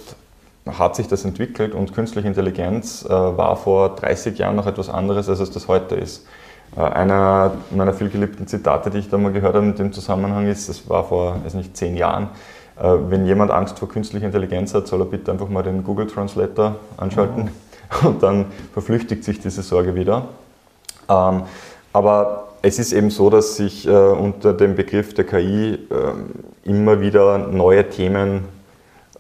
hat 0.65 0.95
sich 0.95 1.07
das 1.07 1.23
entwickelt 1.23 1.75
und 1.75 1.93
künstliche 1.93 2.27
Intelligenz 2.27 3.05
äh, 3.05 3.09
war 3.09 3.55
vor 3.55 3.95
30 3.95 4.37
Jahren 4.37 4.55
noch 4.55 4.65
etwas 4.65 4.89
anderes, 4.89 5.29
als 5.29 5.39
es 5.39 5.51
das 5.51 5.67
heute 5.67 5.95
ist. 5.95 6.25
Äh, 6.75 6.81
einer 6.81 7.51
meiner 7.69 7.93
vielgeliebten 7.93 8.47
Zitate, 8.47 8.89
die 8.89 8.99
ich 8.99 9.09
da 9.09 9.17
mal 9.17 9.31
gehört 9.31 9.55
habe 9.55 9.65
in 9.65 9.75
dem 9.75 9.93
Zusammenhang 9.93 10.47
ist, 10.47 10.67
das 10.67 10.89
war 10.89 11.03
vor, 11.03 11.43
weiß 11.43 11.53
nicht, 11.53 11.77
10 11.77 11.95
Jahren, 11.95 12.29
äh, 12.79 12.91
wenn 13.09 13.25
jemand 13.25 13.51
Angst 13.51 13.77
vor 13.77 13.87
künstlicher 13.87 14.25
Intelligenz 14.25 14.73
hat, 14.73 14.87
soll 14.87 15.01
er 15.01 15.05
bitte 15.05 15.31
einfach 15.31 15.49
mal 15.49 15.63
den 15.63 15.83
Google 15.83 16.07
Translator 16.07 16.75
anschalten. 16.97 17.43
Mhm 17.43 17.72
und 18.03 18.23
dann 18.23 18.45
verflüchtigt 18.73 19.23
sich 19.23 19.39
diese 19.39 19.61
Sorge 19.61 19.95
wieder. 19.95 20.29
Ähm, 21.09 21.43
aber 21.91 22.53
es 22.61 22.79
ist 22.79 22.93
eben 22.93 23.11
so, 23.11 23.29
dass 23.29 23.57
sich 23.57 23.85
äh, 23.87 23.91
unter 23.91 24.53
dem 24.53 24.75
Begriff 24.75 25.13
der 25.13 25.25
KI 25.25 25.73
äh, 25.73 25.79
immer 26.63 27.01
wieder 27.01 27.37
neue 27.37 27.89
Themen 27.89 28.45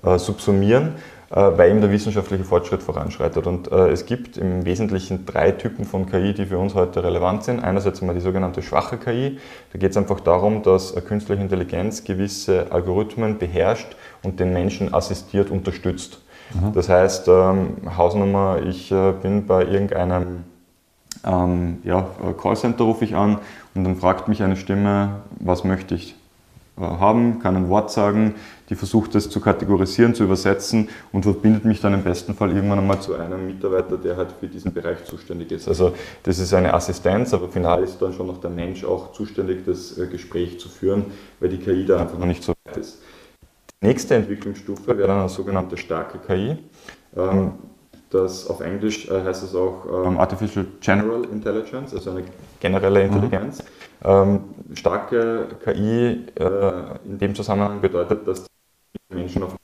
äh, 0.01 0.17
subsumieren, 0.17 0.95
äh, 1.29 1.35
weil 1.35 1.71
eben 1.71 1.81
der 1.81 1.91
wissenschaftliche 1.91 2.45
Fortschritt 2.45 2.81
voranschreitet. 2.81 3.45
Und 3.45 3.71
äh, 3.71 3.89
es 3.89 4.05
gibt 4.05 4.37
im 4.37 4.63
Wesentlichen 4.65 5.25
drei 5.25 5.51
Typen 5.51 5.83
von 5.83 6.09
KI, 6.09 6.33
die 6.33 6.45
für 6.45 6.57
uns 6.57 6.73
heute 6.73 7.03
relevant 7.03 7.43
sind. 7.43 7.61
Einerseits 7.61 7.99
einmal 7.99 8.15
die 8.15 8.21
sogenannte 8.21 8.61
schwache 8.61 8.97
KI. 8.97 9.37
Da 9.73 9.77
geht 9.77 9.91
es 9.91 9.97
einfach 9.97 10.21
darum, 10.21 10.63
dass 10.63 10.95
künstliche 11.05 11.41
Intelligenz 11.41 12.05
gewisse 12.05 12.71
Algorithmen 12.71 13.37
beherrscht 13.39 13.95
und 14.23 14.39
den 14.39 14.53
Menschen 14.53 14.93
assistiert 14.93 15.51
unterstützt. 15.51 16.22
Mhm. 16.53 16.73
Das 16.73 16.89
heißt, 16.89 17.27
ähm, 17.27 17.77
Hausnummer, 17.97 18.61
ich 18.65 18.91
äh, 18.91 19.13
bin 19.13 19.45
bei 19.45 19.65
irgendeinem 19.65 20.43
ähm, 21.25 21.79
ja, 21.83 22.07
Callcenter, 22.41 22.83
rufe 22.83 23.05
ich 23.05 23.15
an 23.15 23.39
und 23.75 23.83
dann 23.83 23.95
fragt 23.95 24.27
mich 24.27 24.43
eine 24.43 24.55
Stimme, 24.55 25.21
was 25.39 25.63
möchte 25.63 25.95
ich? 25.95 26.15
äh, 26.77 26.81
haben, 26.81 27.39
kann 27.39 27.55
ein 27.55 27.69
Wort 27.69 27.91
sagen, 27.91 28.35
die 28.69 28.75
versucht 28.75 29.13
es 29.13 29.29
zu 29.29 29.39
kategorisieren, 29.39 30.15
zu 30.15 30.23
übersetzen 30.23 30.89
und 31.11 31.23
verbindet 31.23 31.65
mich 31.65 31.81
dann 31.81 31.93
im 31.93 32.03
besten 32.03 32.33
Fall 32.33 32.51
irgendwann 32.51 32.79
einmal 32.79 32.99
zu 32.99 33.13
einem 33.13 33.45
Mitarbeiter, 33.45 33.97
der 33.97 34.17
halt 34.17 34.31
für 34.39 34.47
diesen 34.47 34.73
Bereich 34.73 35.03
zuständig 35.05 35.51
ist. 35.51 35.67
Also 35.67 35.93
das 36.23 36.39
ist 36.39 36.53
eine 36.53 36.73
Assistenz, 36.73 37.33
aber 37.33 37.49
final 37.49 37.83
ist 37.83 38.01
dann 38.01 38.13
schon 38.13 38.27
noch 38.27 38.41
der 38.41 38.49
Mensch 38.49 38.83
auch 38.83 39.11
zuständig, 39.11 39.65
das 39.65 39.97
äh, 39.97 40.07
Gespräch 40.07 40.59
zu 40.59 40.69
führen, 40.69 41.05
weil 41.39 41.49
die 41.49 41.57
KI 41.57 41.85
da 41.85 41.99
einfach 41.99 42.17
noch 42.17 42.25
nicht 42.25 42.43
so 42.43 42.53
weit 42.65 42.77
ist. 42.77 43.01
Nächste 43.83 44.15
Entwicklungsstufe 44.15 44.97
wäre 44.97 45.09
dann 45.09 45.19
eine 45.19 45.29
sogenannte 45.29 45.75
starke 45.75 46.17
KI. 46.17 46.57
Ähm, 47.17 47.51
das 48.09 48.47
auf 48.47 48.61
Englisch 48.61 49.09
äh, 49.09 49.23
heißt 49.25 49.43
es 49.43 49.53
auch 49.53 50.05
ähm, 50.05 50.17
Artificial 50.17 50.65
General 50.79 51.25
Intelligence, 51.25 51.93
also 51.93 52.11
eine 52.11 52.23
generelle 52.61 53.05
mhm. 53.05 53.13
Intelligenz. 53.13 53.59
Mhm. 53.59 53.65
Ähm, 54.05 54.39
starke 54.73 55.47
KI 55.65 56.25
äh, 56.39 56.71
in 57.03 57.19
dem 57.19 57.35
Zusammenhang 57.35 57.81
bedeutet, 57.81 58.25
dass 58.25 58.45
die 58.45 59.15
Menschen 59.15 59.43
auf 59.43 59.55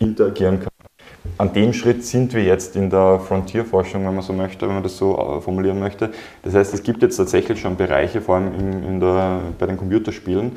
interagieren 0.00 0.58
können. 0.58 0.70
An 1.38 1.52
dem 1.52 1.72
Schritt 1.72 2.04
sind 2.04 2.34
wir 2.34 2.42
jetzt 2.42 2.74
in 2.74 2.90
der 2.90 3.20
Frontierforschung, 3.20 4.04
wenn 4.04 4.14
man 4.14 4.24
so 4.24 4.32
möchte, 4.32 4.66
wenn 4.66 4.74
man 4.74 4.82
das 4.82 4.96
so 4.96 5.16
äh, 5.16 5.40
formulieren 5.40 5.78
möchte. 5.78 6.10
Das 6.42 6.54
heißt, 6.54 6.74
es 6.74 6.82
gibt 6.82 7.00
jetzt 7.02 7.16
tatsächlich 7.16 7.60
schon 7.60 7.76
Bereiche, 7.76 8.20
vor 8.20 8.36
allem 8.36 8.54
in, 8.54 8.84
in 8.84 9.00
der, 9.00 9.40
bei 9.56 9.66
den 9.66 9.76
Computerspielen, 9.76 10.56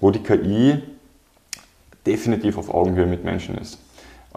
wo 0.00 0.10
die 0.10 0.22
KI 0.22 0.82
definitiv 2.06 2.58
auf 2.58 2.72
Augenhöhe 2.72 3.06
mit 3.06 3.24
Menschen 3.24 3.56
ist. 3.58 3.78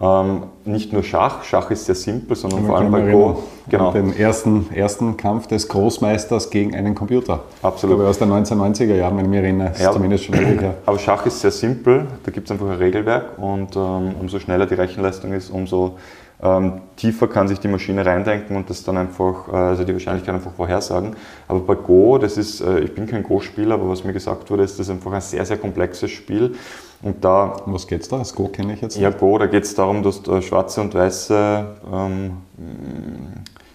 Ähm, 0.00 0.44
nicht 0.64 0.92
nur 0.92 1.02
Schach, 1.02 1.44
Schach 1.44 1.70
ist 1.70 1.84
sehr 1.84 1.94
simpel, 1.94 2.34
sondern 2.34 2.64
vor 2.64 2.78
allem 2.78 2.90
bei 2.90 3.12
Go. 3.12 3.42
Genau. 3.68 3.92
Den 3.92 4.16
ersten, 4.16 4.66
ersten 4.74 5.16
Kampf 5.16 5.46
des 5.46 5.68
Großmeisters 5.68 6.50
gegen 6.50 6.74
einen 6.74 6.94
Computer. 6.94 7.40
Absolut. 7.62 7.94
Ich 7.94 7.98
glaube, 7.98 8.08
aus 8.08 8.18
den 8.18 8.30
1990er 8.30 8.94
Jahren, 8.94 9.18
wenn 9.18 9.26
ich 9.26 9.30
mich 9.30 9.40
erinnere, 9.40 9.72
ja, 9.78 9.92
zumindest 9.92 10.24
schon 10.24 10.34
her. 10.34 10.74
Aber 10.86 10.98
Schach 10.98 11.26
ist 11.26 11.40
sehr 11.40 11.50
simpel, 11.50 12.06
da 12.24 12.32
gibt 12.32 12.46
es 12.46 12.50
einfach 12.50 12.66
ein 12.66 12.78
Regelwerk 12.78 13.38
und 13.38 13.76
ähm, 13.76 14.14
umso 14.18 14.38
schneller 14.38 14.66
die 14.66 14.74
Rechenleistung 14.74 15.34
ist, 15.34 15.50
umso 15.50 15.98
ähm, 16.42 16.80
tiefer 16.96 17.28
kann 17.28 17.46
sich 17.46 17.60
die 17.60 17.68
Maschine 17.68 18.04
reindenken 18.04 18.56
und 18.56 18.68
das 18.68 18.82
dann 18.82 18.96
einfach, 18.96 19.46
äh, 19.48 19.56
also 19.56 19.84
die 19.84 19.92
Wahrscheinlichkeit 19.92 20.34
einfach 20.34 20.52
vorhersagen. 20.52 21.14
Aber 21.46 21.60
bei 21.60 21.76
Go, 21.76 22.18
das 22.18 22.36
ist, 22.36 22.60
äh, 22.60 22.80
ich 22.80 22.94
bin 22.94 23.06
kein 23.06 23.22
Go-Spieler, 23.22 23.74
aber 23.74 23.88
was 23.88 24.02
mir 24.02 24.12
gesagt 24.12 24.50
wurde, 24.50 24.64
ist 24.64 24.80
das 24.80 24.90
einfach 24.90 25.12
ein 25.12 25.20
sehr, 25.20 25.44
sehr 25.44 25.58
komplexes 25.58 26.10
Spiel. 26.10 26.56
Und 27.02 27.24
da. 27.24 27.56
Um 27.66 27.74
was 27.74 27.86
geht's 27.86 28.08
da? 28.08 28.18
Das 28.18 28.34
Go 28.34 28.48
kenne 28.48 28.74
ich 28.74 28.80
jetzt. 28.80 28.96
Ja, 28.96 29.10
Go, 29.10 29.38
da 29.38 29.46
geht 29.46 29.64
es 29.64 29.74
darum, 29.74 30.02
dass 30.02 30.22
du 30.22 30.40
schwarze 30.40 30.80
und 30.80 30.94
weiße 30.94 31.66
ähm, 31.92 32.38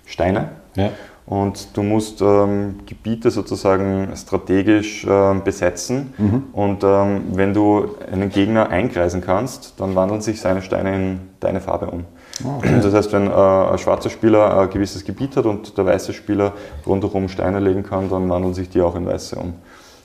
Steine. 0.06 0.50
Ja. 0.76 0.92
Und 1.26 1.76
du 1.76 1.84
musst 1.84 2.22
ähm, 2.22 2.80
Gebiete 2.86 3.32
sozusagen 3.32 4.14
strategisch 4.16 5.06
ähm, 5.10 5.44
besetzen. 5.44 6.14
Mhm. 6.18 6.44
Und 6.54 6.86
ähm, 6.86 7.24
wenn 7.34 7.54
du 7.54 7.98
einen 8.10 8.30
Gegner 8.30 8.70
einkreisen 8.70 9.20
kannst, 9.20 9.78
dann 9.78 9.94
wandeln 9.94 10.22
sich 10.22 10.40
seine 10.40 10.62
Steine 10.62 10.96
in 10.96 11.20
deine 11.42 11.60
Farbe 11.60 11.88
um. 11.88 12.06
Okay. 12.42 12.80
Das 12.82 12.94
heißt, 12.94 13.12
wenn 13.12 13.28
äh, 13.28 13.32
ein 13.34 13.78
schwarzer 13.78 14.10
Spieler 14.10 14.58
ein 14.58 14.70
gewisses 14.70 15.04
Gebiet 15.04 15.36
hat 15.36 15.46
und 15.46 15.78
der 15.78 15.86
weiße 15.86 16.14
Spieler 16.14 16.54
rundherum 16.86 17.28
Steine 17.28 17.60
legen 17.60 17.84
kann, 17.84 18.10
dann 18.10 18.30
wandeln 18.30 18.54
sich 18.54 18.70
die 18.70 18.82
auch 18.82 18.96
in 18.96 19.06
weiße 19.06 19.36
um. 19.36 19.56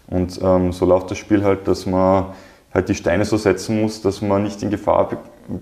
Und 0.09 0.41
ähm, 0.43 0.73
so 0.73 0.87
läuft 0.87 1.13
das 1.13 1.19
Spiel 1.19 1.45
halt, 1.45 1.69
dass 1.69 1.87
man 1.87 2.27
halt 2.75 2.89
die 2.89 2.95
Steine 2.95 3.25
so 3.25 3.37
setzen 3.37 3.81
muss, 3.81 4.03
dass 4.03 4.23
man 4.23 4.43
nicht 4.43 4.63
in 4.63 4.71
Gefahr 4.71 5.09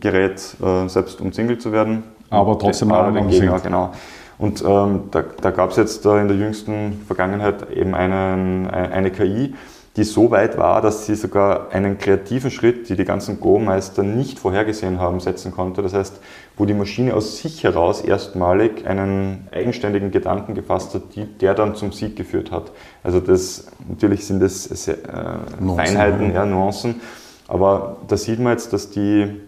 gerät, 0.00 0.40
äh, 0.62 0.88
selbst 0.88 1.21
umzingelt 1.21 1.62
zu 1.62 1.73
werden. 1.73 2.05
Aber 2.31 2.59
trotzdem 2.59 2.93
auch 2.93 3.12
den 3.12 3.29
Gegner, 3.29 3.59
genau. 3.61 3.93
Und 4.38 4.64
ähm, 4.67 5.02
da, 5.11 5.23
da 5.43 5.50
gab 5.50 5.71
es 5.71 5.76
jetzt 5.76 6.07
äh, 6.07 6.21
in 6.21 6.29
der 6.29 6.37
jüngsten 6.37 7.02
Vergangenheit 7.07 7.71
eben 7.73 7.95
einen, 7.95 8.71
eine 8.71 9.11
KI, 9.11 9.55
die 9.97 10.05
so 10.05 10.31
weit 10.31 10.57
war, 10.57 10.81
dass 10.81 11.07
sie 11.07 11.14
sogar 11.14 11.73
einen 11.73 11.99
kreativen 11.99 12.50
Schritt, 12.50 12.88
die 12.88 12.97
die 12.97 13.05
ganzen 13.05 13.40
Go-Meister 13.40 14.02
nicht 14.02 14.38
vorhergesehen 14.38 14.99
haben, 14.99 15.21
setzen 15.21 15.52
konnte. 15.52 15.83
Das 15.83 15.93
heißt, 15.93 16.21
wo 16.61 16.67
die 16.67 16.75
Maschine 16.75 17.14
aus 17.14 17.38
sich 17.38 17.64
heraus 17.64 18.02
erstmalig 18.02 18.87
einen 18.87 19.49
eigenständigen 19.50 20.11
Gedanken 20.11 20.55
gefasst 20.55 20.95
hat, 20.95 21.02
die, 21.17 21.25
der 21.25 21.55
dann 21.55 21.75
zum 21.75 21.90
Sieg 21.90 22.17
geführt 22.17 22.50
hat. 22.50 22.71
Also 23.02 23.19
das, 23.19 23.69
natürlich 23.88 24.26
sind 24.26 24.40
das 24.40 24.64
sehr, 24.64 24.97
äh, 24.97 25.75
Feinheiten, 25.75 26.35
ja, 26.35 26.45
Nuancen, 26.45 27.00
aber 27.49 27.97
da 28.09 28.19
sieht 28.19 28.40
man 28.40 28.52
jetzt, 28.52 28.75
dass 28.75 28.90
die 28.90 29.40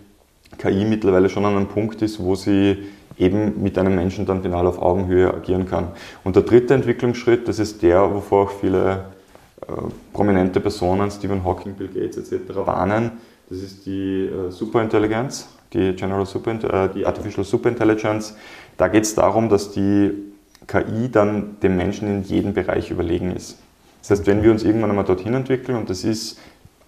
KI 0.56 0.86
mittlerweile 0.86 1.28
schon 1.28 1.44
an 1.44 1.54
einem 1.54 1.66
Punkt 1.66 2.00
ist, 2.00 2.18
wo 2.18 2.34
sie 2.34 2.78
eben 3.18 3.62
mit 3.62 3.76
einem 3.76 3.94
Menschen 3.94 4.24
dann 4.24 4.40
final 4.40 4.66
auf 4.66 4.80
Augenhöhe 4.80 5.34
agieren 5.34 5.68
kann. 5.68 5.88
Und 6.24 6.34
der 6.34 6.44
dritte 6.44 6.72
Entwicklungsschritt, 6.72 7.46
das 7.46 7.58
ist 7.58 7.82
der, 7.82 8.10
wovor 8.14 8.44
auch 8.44 8.50
viele 8.52 9.04
äh, 9.60 9.72
prominente 10.14 10.60
Personen, 10.60 11.10
Stephen 11.10 11.44
Hawking, 11.44 11.74
Bill 11.74 11.88
Gates 11.88 12.16
etc. 12.16 12.56
warnen. 12.64 13.12
Das 13.50 13.58
ist 13.58 13.84
die 13.84 14.30
äh, 14.30 14.50
Superintelligenz, 14.50 15.46
die, 15.72 15.94
General 15.94 16.26
Super, 16.26 16.52
äh, 16.52 16.88
die 16.94 17.06
Artificial 17.06 17.44
Superintelligence. 17.44 18.36
Da 18.76 18.88
geht 18.88 19.04
es 19.04 19.14
darum, 19.14 19.48
dass 19.48 19.70
die 19.72 20.10
KI 20.66 21.10
dann 21.10 21.56
dem 21.62 21.76
Menschen 21.76 22.08
in 22.08 22.22
jedem 22.22 22.54
Bereich 22.54 22.90
überlegen 22.90 23.34
ist. 23.34 23.58
Das 24.00 24.10
heißt, 24.10 24.26
wenn 24.26 24.42
wir 24.42 24.50
uns 24.50 24.64
irgendwann 24.64 24.90
einmal 24.90 25.04
dorthin 25.04 25.34
entwickeln, 25.34 25.76
und 25.76 25.90
das 25.90 26.04
ist 26.04 26.38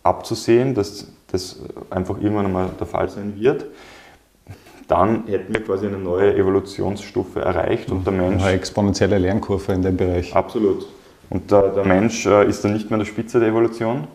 abzusehen, 0.02 0.74
dass 0.74 1.08
das 1.30 1.60
einfach 1.90 2.20
irgendwann 2.20 2.46
einmal 2.46 2.70
der 2.78 2.86
Fall 2.86 3.08
sein 3.08 3.34
wird, 3.36 3.66
dann 4.88 5.26
hätten 5.26 5.54
wir 5.54 5.64
quasi 5.64 5.86
eine 5.86 5.98
neue 5.98 6.34
Evolutionsstufe 6.36 7.40
erreicht 7.40 7.90
und 7.90 8.06
der 8.06 8.12
Mensch. 8.12 8.42
Eine 8.42 8.52
exponentielle 8.52 9.18
Lernkurve 9.18 9.72
in 9.72 9.82
dem 9.82 9.96
Bereich. 9.96 10.34
Absolut. 10.34 10.86
Und 11.30 11.50
der, 11.50 11.70
der 11.70 11.84
Mensch 11.84 12.26
äh, 12.26 12.46
ist 12.46 12.64
dann 12.64 12.74
nicht 12.74 12.90
mehr 12.90 12.94
an 12.94 13.00
der 13.00 13.06
Spitze 13.06 13.40
der 13.40 13.48
Evolution 13.48 14.06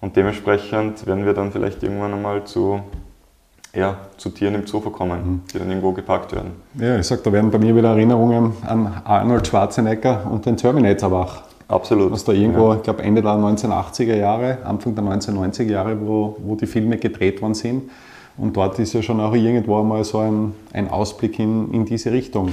und 0.00 0.16
dementsprechend 0.16 1.06
werden 1.06 1.24
wir 1.26 1.34
dann 1.34 1.50
vielleicht 1.50 1.82
irgendwann 1.82 2.12
einmal 2.12 2.44
zu, 2.44 2.82
ja, 3.74 3.96
zu 4.16 4.30
Tieren 4.30 4.54
im 4.54 4.66
Zoo 4.66 4.80
kommen, 4.80 5.18
mhm. 5.18 5.40
die 5.52 5.58
dann 5.58 5.68
irgendwo 5.68 5.92
gepackt 5.92 6.32
werden. 6.32 6.52
Ja, 6.74 6.98
ich 6.98 7.06
sag, 7.06 7.22
da 7.22 7.32
werden 7.32 7.50
bei 7.50 7.58
mir 7.58 7.74
wieder 7.74 7.90
Erinnerungen 7.90 8.52
an 8.66 9.02
Arnold 9.04 9.46
Schwarzenegger 9.46 10.26
und 10.30 10.44
den 10.46 10.56
Terminator 10.56 11.10
wach. 11.10 11.42
Absolut. 11.68 12.12
Was 12.12 12.24
da 12.24 12.32
irgendwo, 12.32 12.70
ja. 12.70 12.76
ich 12.76 12.82
glaube 12.82 13.02
Ende 13.02 13.22
der 13.22 13.32
1980er 13.32 14.14
Jahre, 14.16 14.58
Anfang 14.64 14.94
der 14.94 15.04
1990er 15.04 15.70
Jahre, 15.70 15.98
wo, 16.00 16.36
wo 16.38 16.54
die 16.54 16.66
Filme 16.66 16.98
gedreht 16.98 17.40
worden 17.40 17.54
sind. 17.54 17.90
Und 18.36 18.56
dort 18.56 18.78
ist 18.78 18.92
ja 18.92 19.02
schon 19.02 19.20
auch 19.20 19.34
irgendwo 19.34 19.80
einmal 19.80 20.04
so 20.04 20.18
ein, 20.18 20.54
ein 20.72 20.90
Ausblick 20.90 21.38
in, 21.38 21.72
in 21.72 21.84
diese 21.84 22.12
Richtung. 22.12 22.50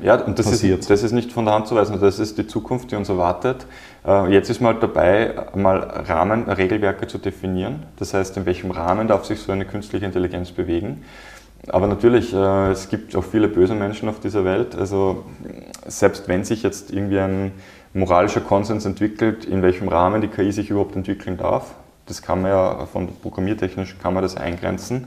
Ja, 0.00 0.16
und 0.16 0.38
das 0.38 0.46
passiert. 0.46 0.80
ist, 0.80 0.90
das 0.90 1.02
ist 1.02 1.12
nicht 1.12 1.32
von 1.32 1.44
der 1.44 1.54
Hand 1.54 1.66
zu 1.66 1.74
weisen, 1.74 2.00
das 2.00 2.18
ist 2.18 2.38
die 2.38 2.46
Zukunft, 2.46 2.90
die 2.90 2.96
uns 2.96 3.08
erwartet. 3.08 3.66
Äh, 4.06 4.32
jetzt 4.32 4.48
ist 4.48 4.60
man 4.60 4.74
halt 4.74 4.82
dabei, 4.82 5.34
mal 5.54 5.78
Rahmen, 5.78 6.44
Regelwerke 6.44 7.06
zu 7.06 7.18
definieren. 7.18 7.84
Das 7.98 8.14
heißt, 8.14 8.36
in 8.36 8.46
welchem 8.46 8.70
Rahmen 8.70 9.06
darf 9.08 9.26
sich 9.26 9.40
so 9.40 9.52
eine 9.52 9.66
künstliche 9.66 10.06
Intelligenz 10.06 10.50
bewegen. 10.50 11.04
Aber 11.68 11.86
natürlich, 11.86 12.32
äh, 12.32 12.70
es 12.70 12.88
gibt 12.88 13.14
auch 13.14 13.24
viele 13.24 13.48
böse 13.48 13.74
Menschen 13.74 14.08
auf 14.08 14.18
dieser 14.18 14.44
Welt. 14.44 14.74
Also 14.74 15.24
selbst 15.86 16.26
wenn 16.26 16.44
sich 16.44 16.62
jetzt 16.62 16.92
irgendwie 16.92 17.20
ein 17.20 17.52
moralischer 17.94 18.40
Konsens 18.40 18.84
entwickelt, 18.84 19.44
in 19.44 19.62
welchem 19.62 19.88
Rahmen 19.88 20.22
die 20.22 20.28
KI 20.28 20.50
sich 20.52 20.70
überhaupt 20.70 20.96
entwickeln 20.96 21.36
darf, 21.36 21.74
das 22.06 22.22
kann 22.22 22.42
man 22.42 22.50
ja 22.50 22.86
von 22.86 23.08
programmiertechnisch 23.22 23.96
kann 24.02 24.14
man 24.14 24.22
das 24.22 24.36
eingrenzen. 24.36 25.06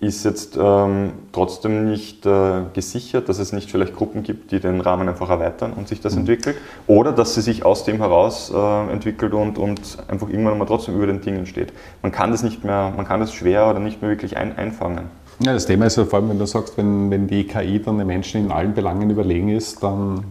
Ähm, 0.00 0.08
ist 0.08 0.24
jetzt 0.24 0.58
ähm, 0.60 1.12
trotzdem 1.32 1.90
nicht 1.90 2.24
äh, 2.26 2.62
gesichert, 2.72 3.28
dass 3.28 3.38
es 3.38 3.52
nicht 3.52 3.70
vielleicht 3.70 3.94
Gruppen 3.94 4.22
gibt, 4.22 4.50
die 4.50 4.60
den 4.60 4.80
Rahmen 4.80 5.08
einfach 5.08 5.28
erweitern 5.28 5.72
und 5.74 5.88
sich 5.88 6.00
das 6.00 6.14
mhm. 6.14 6.20
entwickelt. 6.20 6.56
Oder 6.86 7.12
dass 7.12 7.34
sie 7.34 7.42
sich 7.42 7.64
aus 7.64 7.84
dem 7.84 7.98
heraus 7.98 8.52
äh, 8.54 8.92
entwickelt 8.92 9.34
und, 9.34 9.58
und 9.58 9.98
einfach 10.08 10.28
irgendwann 10.28 10.58
mal 10.58 10.64
trotzdem 10.64 10.96
über 10.96 11.06
den 11.06 11.20
Dingen 11.20 11.46
steht. 11.46 11.72
Man 12.02 12.12
kann 12.12 12.30
das 12.30 12.42
nicht 12.42 12.64
mehr, 12.64 12.92
man 12.96 13.06
kann 13.06 13.20
das 13.20 13.34
schwer 13.34 13.68
oder 13.68 13.78
nicht 13.78 14.00
mehr 14.00 14.10
wirklich 14.10 14.36
ein, 14.36 14.56
einfangen. 14.56 15.04
Ja, 15.42 15.54
das 15.54 15.66
Thema 15.66 15.86
ist 15.86 15.96
ja 15.96 16.04
vor 16.04 16.18
allem, 16.18 16.28
wenn 16.28 16.38
du 16.38 16.46
sagst, 16.46 16.76
wenn, 16.76 17.10
wenn 17.10 17.26
die 17.26 17.44
KI 17.44 17.80
dann 17.80 17.98
den 17.98 18.06
Menschen 18.06 18.44
in 18.44 18.52
allen 18.52 18.74
Belangen 18.74 19.08
überlegen 19.08 19.48
ist, 19.48 19.82
dann. 19.82 20.24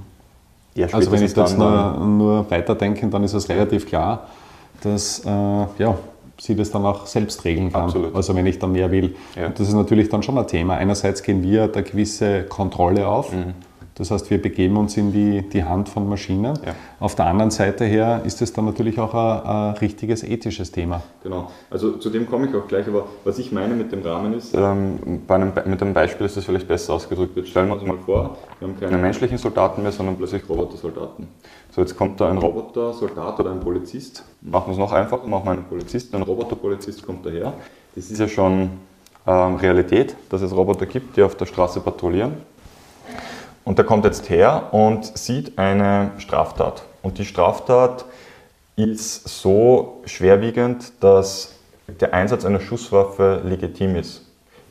Ja, 0.75 0.87
also 0.91 1.11
wenn 1.11 1.23
ich 1.23 1.33
das 1.33 1.57
nur, 1.57 1.97
nur 1.99 2.49
weiterdenke, 2.51 3.07
dann 3.07 3.23
ist 3.23 3.33
es 3.33 3.49
relativ 3.49 3.87
klar, 3.87 4.27
dass 4.81 5.19
äh, 5.25 5.29
ja, 5.29 5.97
sie 6.39 6.55
das 6.55 6.71
dann 6.71 6.85
auch 6.85 7.05
selbst 7.05 7.43
regeln 7.45 7.71
kann. 7.71 7.83
Absolut. 7.83 8.15
Also 8.15 8.35
wenn 8.35 8.45
ich 8.45 8.59
dann 8.59 8.71
mehr 8.71 8.91
will. 8.91 9.15
Ja. 9.35 9.47
Und 9.47 9.59
das 9.59 9.67
ist 9.67 9.73
natürlich 9.73 10.09
dann 10.09 10.23
schon 10.23 10.37
ein 10.37 10.47
Thema. 10.47 10.75
Einerseits 10.75 11.23
gehen 11.23 11.43
wir 11.43 11.67
da 11.67 11.81
gewisse 11.81 12.43
Kontrolle 12.43 13.07
auf. 13.07 13.33
Mhm. 13.33 13.53
Das 13.99 14.11
heißt, 14.11 14.29
wir 14.29 14.41
begeben 14.41 14.77
uns 14.77 14.95
in 14.95 15.11
die, 15.11 15.41
die 15.41 15.65
Hand 15.65 15.89
von 15.89 16.07
Maschinen. 16.07 16.57
Ja. 16.65 16.73
Auf 17.01 17.15
der 17.15 17.25
anderen 17.25 17.51
Seite 17.51 17.83
her 17.83 18.21
ist 18.23 18.41
es 18.41 18.53
dann 18.53 18.63
natürlich 18.63 18.97
auch 18.97 19.13
ein, 19.13 19.45
ein, 19.45 19.73
richtiges 19.75 20.23
ethisches 20.23 20.71
Thema. 20.71 21.03
Genau, 21.21 21.51
also 21.69 21.97
zu 21.97 22.09
dem 22.09 22.25
komme 22.25 22.47
ich 22.47 22.55
auch 22.55 22.65
gleich, 22.65 22.87
aber 22.87 23.07
was 23.25 23.37
ich 23.39 23.51
meine 23.51 23.73
mit 23.75 23.91
dem 23.91 24.01
Rahmen 24.01 24.33
ist, 24.33 24.55
ähm, 24.55 25.21
bei 25.27 25.35
einem, 25.35 25.51
mit 25.65 25.81
einem 25.81 25.93
Beispiel 25.93 26.25
ist 26.25 26.37
das 26.37 26.45
vielleicht 26.45 26.67
besser 26.67 26.93
ausgedrückt. 26.93 27.35
Jetzt 27.35 27.49
stellen 27.49 27.67
wir 27.67 27.73
uns 27.73 27.83
mal 27.83 27.97
vor, 27.97 28.37
wir 28.59 28.69
haben 28.69 28.79
keine 28.79 28.97
menschlichen 28.97 29.37
Soldaten 29.37 29.83
mehr, 29.83 29.91
sondern 29.91 30.15
plötzlich 30.15 30.47
Robotersoldaten. 30.47 31.27
So, 31.71 31.81
jetzt 31.81 31.97
kommt 31.97 32.21
da 32.21 32.29
ein 32.29 32.37
Roboter-Soldat 32.37 33.37
oder 33.41 33.51
ein 33.51 33.59
Polizist. 33.59 34.23
Machen 34.41 34.67
wir 34.67 34.71
es 34.71 34.77
noch 34.77 34.93
einfacher, 34.93 35.27
machen 35.27 35.43
wir 35.43 35.51
einen 35.51 35.65
Polizisten, 35.65 36.15
ein 36.15 36.23
Roboter-Polizist 36.23 37.05
kommt 37.05 37.25
daher. 37.25 37.53
Das 37.95 38.09
ist 38.09 38.19
ja 38.19 38.29
schon 38.29 38.69
ähm, 39.27 39.55
Realität, 39.55 40.15
dass 40.29 40.41
es 40.41 40.55
Roboter 40.55 40.85
gibt, 40.85 41.17
die 41.17 41.21
auf 41.21 41.35
der 41.35 41.45
Straße 41.45 41.81
patrouillieren. 41.81 42.47
Und 43.63 43.77
der 43.77 43.85
kommt 43.85 44.05
jetzt 44.05 44.29
her 44.29 44.69
und 44.71 45.05
sieht 45.17 45.57
eine 45.57 46.11
Straftat. 46.17 46.83
Und 47.01 47.17
die 47.17 47.25
Straftat 47.25 48.05
ist 48.75 49.27
so 49.27 50.01
schwerwiegend, 50.05 50.93
dass 51.01 51.55
der 51.87 52.13
Einsatz 52.13 52.45
einer 52.45 52.59
Schusswaffe 52.59 53.41
legitim 53.43 53.95
ist. 53.95 54.25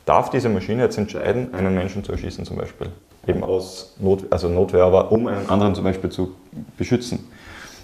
Darf 0.05 0.31
diese 0.31 0.49
Maschine 0.49 0.83
jetzt 0.83 0.97
entscheiden, 0.97 1.53
einen 1.53 1.75
Menschen 1.75 2.03
zu 2.03 2.13
erschießen 2.13 2.45
zum 2.45 2.57
Beispiel? 2.57 2.89
Eben 3.27 3.45
aus 3.45 3.95
Not, 3.99 4.25
also 4.31 4.49
Notwehr, 4.49 4.85
aber 4.85 5.13
um 5.13 5.27
einen 5.27 5.49
anderen 5.51 5.75
zum 5.75 5.85
Beispiel 5.85 6.09
zu 6.09 6.35
beschützen. 6.79 7.29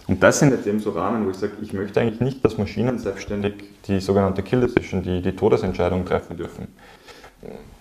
Und 0.07 0.23
das 0.23 0.39
sind 0.39 0.51
jetzt 0.51 0.67
eben 0.67 0.81
so 0.81 0.91
Rahmen, 0.91 1.27
wo 1.27 1.31
ich 1.31 1.37
sage, 1.37 1.53
ich 1.63 1.73
möchte 1.73 2.01
eigentlich 2.01 2.21
nicht, 2.21 2.45
dass 2.45 2.59
Maschinen 2.59 2.99
selbstständig 2.99 3.55
die 3.87 4.01
sogenannte 4.01 4.43
Kill 4.43 4.61
Decision, 4.61 5.03
die, 5.03 5.23
die 5.23 5.35
Todesentscheidung 5.35 6.05
treffen 6.05 6.37
dürfen. 6.37 6.69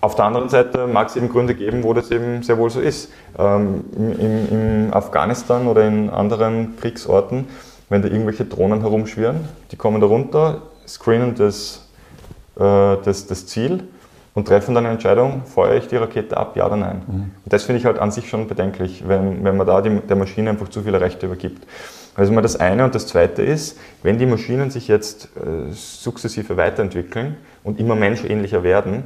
Auf 0.01 0.15
der 0.15 0.25
anderen 0.25 0.49
Seite 0.49 0.85
mag 0.87 1.07
es 1.07 1.15
eben 1.15 1.29
Gründe 1.29 1.55
geben, 1.55 1.83
wo 1.83 1.93
das 1.93 2.11
eben 2.11 2.43
sehr 2.43 2.57
wohl 2.57 2.69
so 2.69 2.81
ist. 2.81 3.09
Ähm, 3.39 3.85
im, 3.95 4.49
im, 4.51 4.93
Afghanistan 4.93 5.67
oder 5.67 5.87
in 5.87 6.09
anderen 6.09 6.75
Kriegsorten, 6.75 7.47
wenn 7.87 8.01
da 8.01 8.09
irgendwelche 8.09 8.43
Drohnen 8.43 8.81
herumschwirren, 8.81 9.47
die 9.71 9.77
kommen 9.77 10.01
da 10.01 10.07
runter, 10.07 10.61
screenen 10.85 11.35
das, 11.35 11.87
äh, 12.57 12.59
das, 12.59 13.27
das 13.27 13.47
Ziel 13.47 13.83
und 14.33 14.47
treffen 14.47 14.75
dann 14.75 14.85
eine 14.85 14.95
Entscheidung, 14.95 15.43
feuere 15.45 15.77
ich 15.77 15.87
die 15.87 15.95
Rakete 15.95 16.35
ab, 16.35 16.57
ja 16.57 16.65
oder 16.65 16.75
nein. 16.75 17.01
Mhm. 17.07 17.13
Und 17.43 17.53
das 17.53 17.63
finde 17.63 17.79
ich 17.79 17.85
halt 17.85 17.99
an 17.99 18.11
sich 18.11 18.27
schon 18.29 18.47
bedenklich, 18.47 19.07
wenn, 19.07 19.43
wenn 19.43 19.55
man 19.55 19.67
da 19.67 19.81
die, 19.81 19.99
der 20.01 20.15
Maschine 20.15 20.49
einfach 20.49 20.67
zu 20.69 20.81
viele 20.81 20.99
Rechte 20.99 21.27
übergibt. 21.27 21.65
Also 22.15 22.31
mal 22.31 22.41
das 22.41 22.57
eine 22.57 22.83
und 22.83 22.93
das 22.93 23.07
zweite 23.07 23.41
ist, 23.41 23.79
wenn 24.03 24.19
die 24.19 24.25
Maschinen 24.25 24.69
sich 24.69 24.87
jetzt 24.87 25.29
äh, 25.37 25.71
sukzessive 25.71 26.57
weiterentwickeln 26.57 27.37
und 27.63 27.79
immer 27.79 27.95
menschähnlicher 27.95 28.63
werden, 28.63 29.05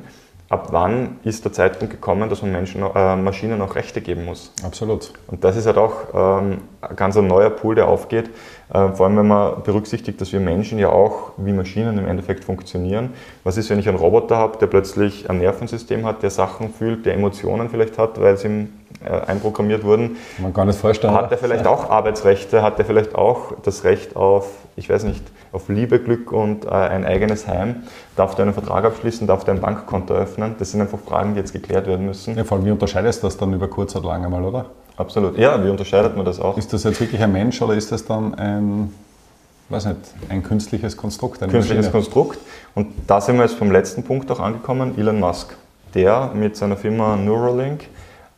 ab 0.50 0.70
wann 0.72 1.20
ist 1.24 1.46
der 1.46 1.54
Zeitpunkt 1.54 1.94
gekommen, 1.94 2.30
dass 2.30 2.42
man 2.42 2.52
Menschen, 2.52 2.82
äh, 2.82 3.16
Maschinen 3.16 3.62
auch 3.62 3.76
Rechte 3.76 4.02
geben 4.02 4.26
muss? 4.26 4.52
Absolut. 4.64 5.14
Und 5.28 5.44
das 5.44 5.58
ist 5.58 5.66
halt 5.66 5.78
auch 5.78 6.42
ähm, 6.42 6.62
ganz 6.96 7.18
ein 7.18 7.28
neuer 7.28 7.50
Pool, 7.50 7.76
der 7.76 7.88
aufgeht. 7.88 8.30
Äh, 8.70 8.90
vor 8.90 9.06
allem, 9.06 9.18
wenn 9.18 9.28
man 9.28 9.64
berücksichtigt, 9.64 10.20
dass 10.20 10.34
wir 10.34 10.40
Menschen 10.40 10.78
ja 10.78 10.90
auch 10.90 11.32
wie 11.38 11.54
Maschinen 11.54 11.98
im 11.98 12.08
Endeffekt 12.08 12.44
funktionieren. 12.44 13.12
Was 13.44 13.58
ist, 13.58 13.70
wenn 13.70 13.80
ich 13.80 13.88
einen 13.88 13.98
Roboter 13.98 14.38
habe, 14.38 14.58
der 14.58 14.68
plötzlich 14.68 15.30
ein 15.30 15.38
Nervensystem 15.38 16.06
hat, 16.06 16.22
der 16.22 16.32
Sachen 16.32 16.74
fühlt, 16.74 17.06
der 17.06 17.14
Emotionen 17.14 17.70
vielleicht 17.70 17.98
hat, 17.98 18.20
weil 18.20 18.38
sie 18.38 18.48
ihm 18.48 18.74
äh, 19.06 19.10
einprogrammiert 19.10 19.84
wurden? 19.84 20.18
Man 20.40 20.54
kann 20.54 20.68
nicht 20.68 20.80
vorstellen. 20.80 21.14
Hat 21.14 21.32
er 21.32 21.38
vielleicht 21.38 21.66
auch 21.66 21.90
Arbeitsrechte? 21.90 22.62
Hat 22.62 22.78
er 22.78 22.86
vielleicht 22.86 23.16
auch 23.16 23.54
das 23.64 23.86
Recht 23.86 24.18
auf, 24.18 24.50
ich 24.76 24.90
weiß 24.90 25.04
nicht, 25.06 25.24
auf 25.54 25.70
Liebe, 25.70 26.00
Glück 26.00 26.34
und 26.34 26.66
äh, 26.66 26.70
ein 26.70 27.06
eigenes 27.06 27.48
Heim? 27.48 27.84
Darf 28.18 28.36
der 28.36 28.44
einen 28.44 28.54
Vertrag 28.54 28.84
abschließen? 28.84 29.28
Darf 29.28 29.46
der 29.46 29.54
ein 29.54 29.62
Bankkonto 29.62 30.14
öffnen? 30.14 30.56
Das 30.60 30.72
sind 30.72 30.82
einfach 30.82 31.00
Fragen, 31.00 31.36
die 31.36 31.40
jetzt 31.40 31.54
geklärt 31.54 31.88
werden 31.88 32.06
müssen. 32.06 32.36
Ja, 32.36 32.44
vor 32.44 32.58
allem, 32.58 32.66
wie 32.66 32.72
unterscheidest 32.72 33.24
du 33.24 33.28
das 33.28 33.38
dann 33.38 33.54
über 33.54 33.70
kurz 33.70 33.96
oder 33.96 34.10
lang 34.10 34.26
einmal, 34.26 34.44
oder? 34.44 34.66
Absolut. 34.98 35.38
Ja, 35.38 35.64
wie 35.64 35.70
unterscheidet 35.70 36.16
man 36.16 36.26
das 36.26 36.40
auch? 36.40 36.58
Ist 36.58 36.74
das 36.74 36.84
jetzt 36.84 37.00
wirklich 37.00 37.22
ein 37.22 37.32
Mensch 37.32 37.62
oder 37.62 37.76
ist 37.76 37.92
das 37.92 38.04
dann 38.04 38.34
ein, 38.36 38.94
weiß 39.70 39.86
nicht, 39.86 40.00
ein 40.30 40.42
künstliches 40.42 40.98
Konstrukt? 40.98 41.42
Ein 41.44 41.52
künstliches 41.52 41.86
Maschine? 41.86 41.92
Konstrukt. 41.92 42.40
Und 42.74 42.88
da 43.06 43.22
sind 43.22 43.36
wir 43.36 43.44
jetzt 43.44 43.56
vom 43.56 43.72
letzten 43.72 44.04
Punkt 44.04 44.30
auch 44.32 44.40
angekommen, 44.40 44.98
Elon 44.98 45.20
Musk, 45.20 45.56
der 45.94 46.32
mit 46.34 46.58
seiner 46.58 46.78
Firma 46.78 47.16
Neuralink 47.16 47.86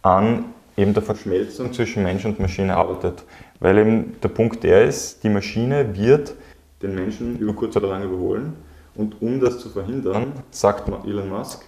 an 0.02 0.46
eben 0.76 0.94
der 0.94 1.04
Verschmelzung 1.04 1.72
zwischen 1.72 2.04
Mensch 2.04 2.26
und 2.26 2.40
Maschine 2.40 2.76
arbeitet. 2.76 3.24
Weil 3.62 3.78
eben 3.78 4.16
der 4.22 4.30
Punkt 4.30 4.64
der 4.64 4.84
ist, 4.84 5.24
die 5.24 5.30
Maschine 5.30 5.98
wird 5.98 6.34
den 6.82 6.96
Menschen 6.96 7.38
über 7.40 7.54
kurz 7.54 7.76
oder 7.78 7.88
lang 7.88 8.04
überholen. 8.04 8.54
Und 8.96 9.22
um 9.22 9.40
das 9.40 9.60
zu 9.60 9.70
verhindern, 9.70 10.34
sagt 10.52 10.90
Elon 11.06 11.30
Musk, 11.30 11.64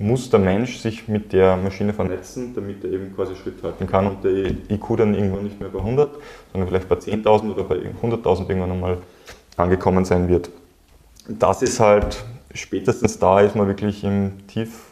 muss 0.00 0.30
der 0.30 0.40
Mensch 0.40 0.78
sich 0.78 1.08
mit 1.08 1.32
der 1.32 1.56
Maschine 1.58 1.92
vernetzen, 1.92 2.54
damit 2.54 2.82
er 2.84 2.90
eben 2.90 3.14
quasi 3.14 3.36
Schritt 3.36 3.62
halten 3.62 3.86
kann 3.86 4.06
und 4.06 4.24
der 4.24 4.32
IQ 4.70 4.96
dann 4.96 5.14
irgendwann 5.14 5.44
nicht 5.44 5.60
mehr 5.60 5.68
bei 5.68 5.78
100, 5.78 6.10
sondern 6.52 6.68
vielleicht 6.68 6.88
bei 6.88 6.96
10.000 6.96 7.52
oder 7.52 7.64
bei 7.64 7.76
100.000 8.02 8.48
irgendwann 8.48 8.72
einmal 8.72 8.98
angekommen 9.58 10.06
sein 10.06 10.26
wird. 10.26 10.50
Das 11.28 11.60
ist 11.60 11.80
halt, 11.80 12.24
spätestens 12.54 13.18
da 13.18 13.40
ist 13.40 13.54
man 13.54 13.66
wirklich 13.66 14.02
im 14.02 14.46
tief 14.46 14.86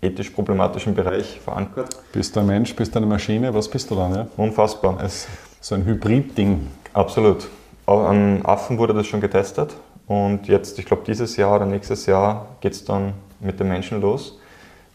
ethisch 0.00 0.30
problematischen 0.30 0.94
Bereich 0.94 1.40
verankert. 1.40 1.98
Bist 2.12 2.34
du 2.34 2.40
ein 2.40 2.46
Mensch, 2.46 2.74
bist 2.74 2.94
du 2.94 2.98
eine 2.98 3.06
Maschine, 3.06 3.52
was 3.52 3.68
bist 3.68 3.90
du 3.90 3.94
dann? 3.94 4.14
Ja? 4.14 4.26
Unfassbar. 4.38 4.98
Es 5.02 5.28
so 5.60 5.74
ein 5.74 5.84
Hybrid-Ding. 5.84 6.66
Absolut. 6.94 7.48
An 7.86 8.40
Affen 8.44 8.78
wurde 8.78 8.94
das 8.94 9.06
schon 9.06 9.20
getestet 9.20 9.74
und 10.06 10.48
jetzt, 10.48 10.78
ich 10.78 10.86
glaube, 10.86 11.02
dieses 11.06 11.36
Jahr 11.36 11.56
oder 11.56 11.66
nächstes 11.66 12.06
Jahr 12.06 12.48
geht 12.60 12.72
es 12.72 12.84
dann 12.84 13.12
mit 13.40 13.60
den 13.60 13.68
Menschen 13.68 14.00
los. 14.00 14.38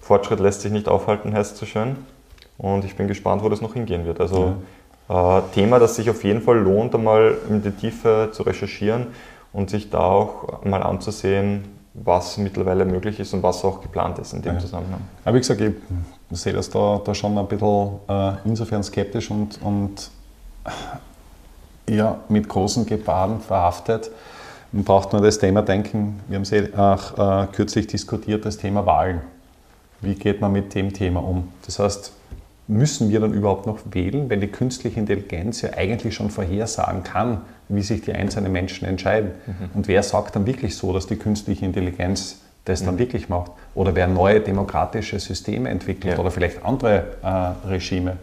Fortschritt 0.09 0.39
lässt 0.39 0.61
sich 0.61 0.71
nicht 0.71 0.87
aufhalten, 0.87 1.35
heißt 1.35 1.55
so 1.55 1.67
schön. 1.67 1.95
Und 2.57 2.83
ich 2.83 2.95
bin 2.95 3.07
gespannt, 3.07 3.43
wo 3.43 3.49
das 3.49 3.61
noch 3.61 3.75
hingehen 3.75 4.05
wird. 4.05 4.19
Also 4.19 4.55
ja. 5.07 5.37
äh, 5.37 5.41
Thema, 5.53 5.77
das 5.77 5.97
sich 5.97 6.09
auf 6.09 6.23
jeden 6.23 6.41
Fall 6.41 6.57
lohnt, 6.57 6.95
einmal 6.95 7.37
in 7.47 7.61
die 7.61 7.69
Tiefe 7.69 8.29
zu 8.31 8.41
recherchieren 8.41 9.05
und 9.53 9.69
sich 9.69 9.91
da 9.91 9.99
auch 9.99 10.65
mal 10.65 10.81
anzusehen, 10.81 11.65
was 11.93 12.39
mittlerweile 12.39 12.85
möglich 12.85 13.19
ist 13.19 13.35
und 13.35 13.43
was 13.43 13.63
auch 13.63 13.81
geplant 13.81 14.17
ist 14.17 14.33
in 14.33 14.41
dem 14.41 14.55
ja. 14.55 14.59
Zusammenhang. 14.59 15.01
Aber 15.25 15.35
wie 15.35 15.41
gesagt, 15.41 15.61
ich 15.61 15.73
sehe 16.31 16.53
das 16.53 16.71
da, 16.71 16.99
da 17.05 17.13
schon 17.13 17.37
ein 17.37 17.47
bisschen 17.47 17.89
äh, 18.07 18.31
insofern 18.45 18.81
skeptisch 18.81 19.29
und, 19.29 19.61
und 19.61 20.09
ja, 21.87 22.17
mit 22.29 22.49
großen 22.49 22.87
Gefahren 22.87 23.41
verhaftet. 23.41 24.09
Man 24.71 24.83
braucht 24.83 25.13
nur 25.13 25.21
das 25.21 25.37
Thema 25.37 25.61
denken, 25.61 26.19
wir 26.27 26.37
haben 26.37 26.43
es 26.43 26.51
eh 26.51 26.73
auch 26.75 27.43
äh, 27.43 27.47
kürzlich 27.51 27.85
diskutiert, 27.85 28.43
das 28.43 28.57
Thema 28.57 28.87
Wahlen. 28.87 29.21
Wie 30.01 30.15
geht 30.15 30.41
man 30.41 30.51
mit 30.51 30.75
dem 30.75 30.93
Thema 30.93 31.21
um? 31.21 31.49
Das 31.65 31.79
heißt, 31.79 32.13
müssen 32.67 33.09
wir 33.09 33.19
dann 33.19 33.33
überhaupt 33.33 33.65
noch 33.65 33.79
wählen, 33.91 34.29
wenn 34.29 34.41
die 34.41 34.47
künstliche 34.47 34.99
Intelligenz 34.99 35.61
ja 35.61 35.71
eigentlich 35.75 36.13
schon 36.13 36.29
vorhersagen 36.29 37.03
kann, 37.03 37.41
wie 37.67 37.81
sich 37.81 38.01
die 38.01 38.13
einzelnen 38.13 38.51
Menschen 38.51 38.87
entscheiden? 38.87 39.31
Mhm. 39.45 39.69
Und 39.73 39.87
wer 39.87 40.03
sagt 40.03 40.35
dann 40.35 40.45
wirklich 40.45 40.75
so, 40.75 40.93
dass 40.93 41.07
die 41.07 41.15
künstliche 41.15 41.65
Intelligenz 41.65 42.41
das 42.65 42.83
dann 42.83 42.95
mhm. 42.95 42.99
wirklich 42.99 43.27
macht? 43.27 43.51
Oder 43.73 43.95
wer 43.95 44.07
neue 44.07 44.39
demokratische 44.39 45.19
Systeme 45.19 45.69
entwickelt 45.69 46.13
ja. 46.13 46.19
oder 46.19 46.31
vielleicht 46.31 46.63
andere 46.63 47.03
äh, 47.23 47.67
Regime? 47.67 48.17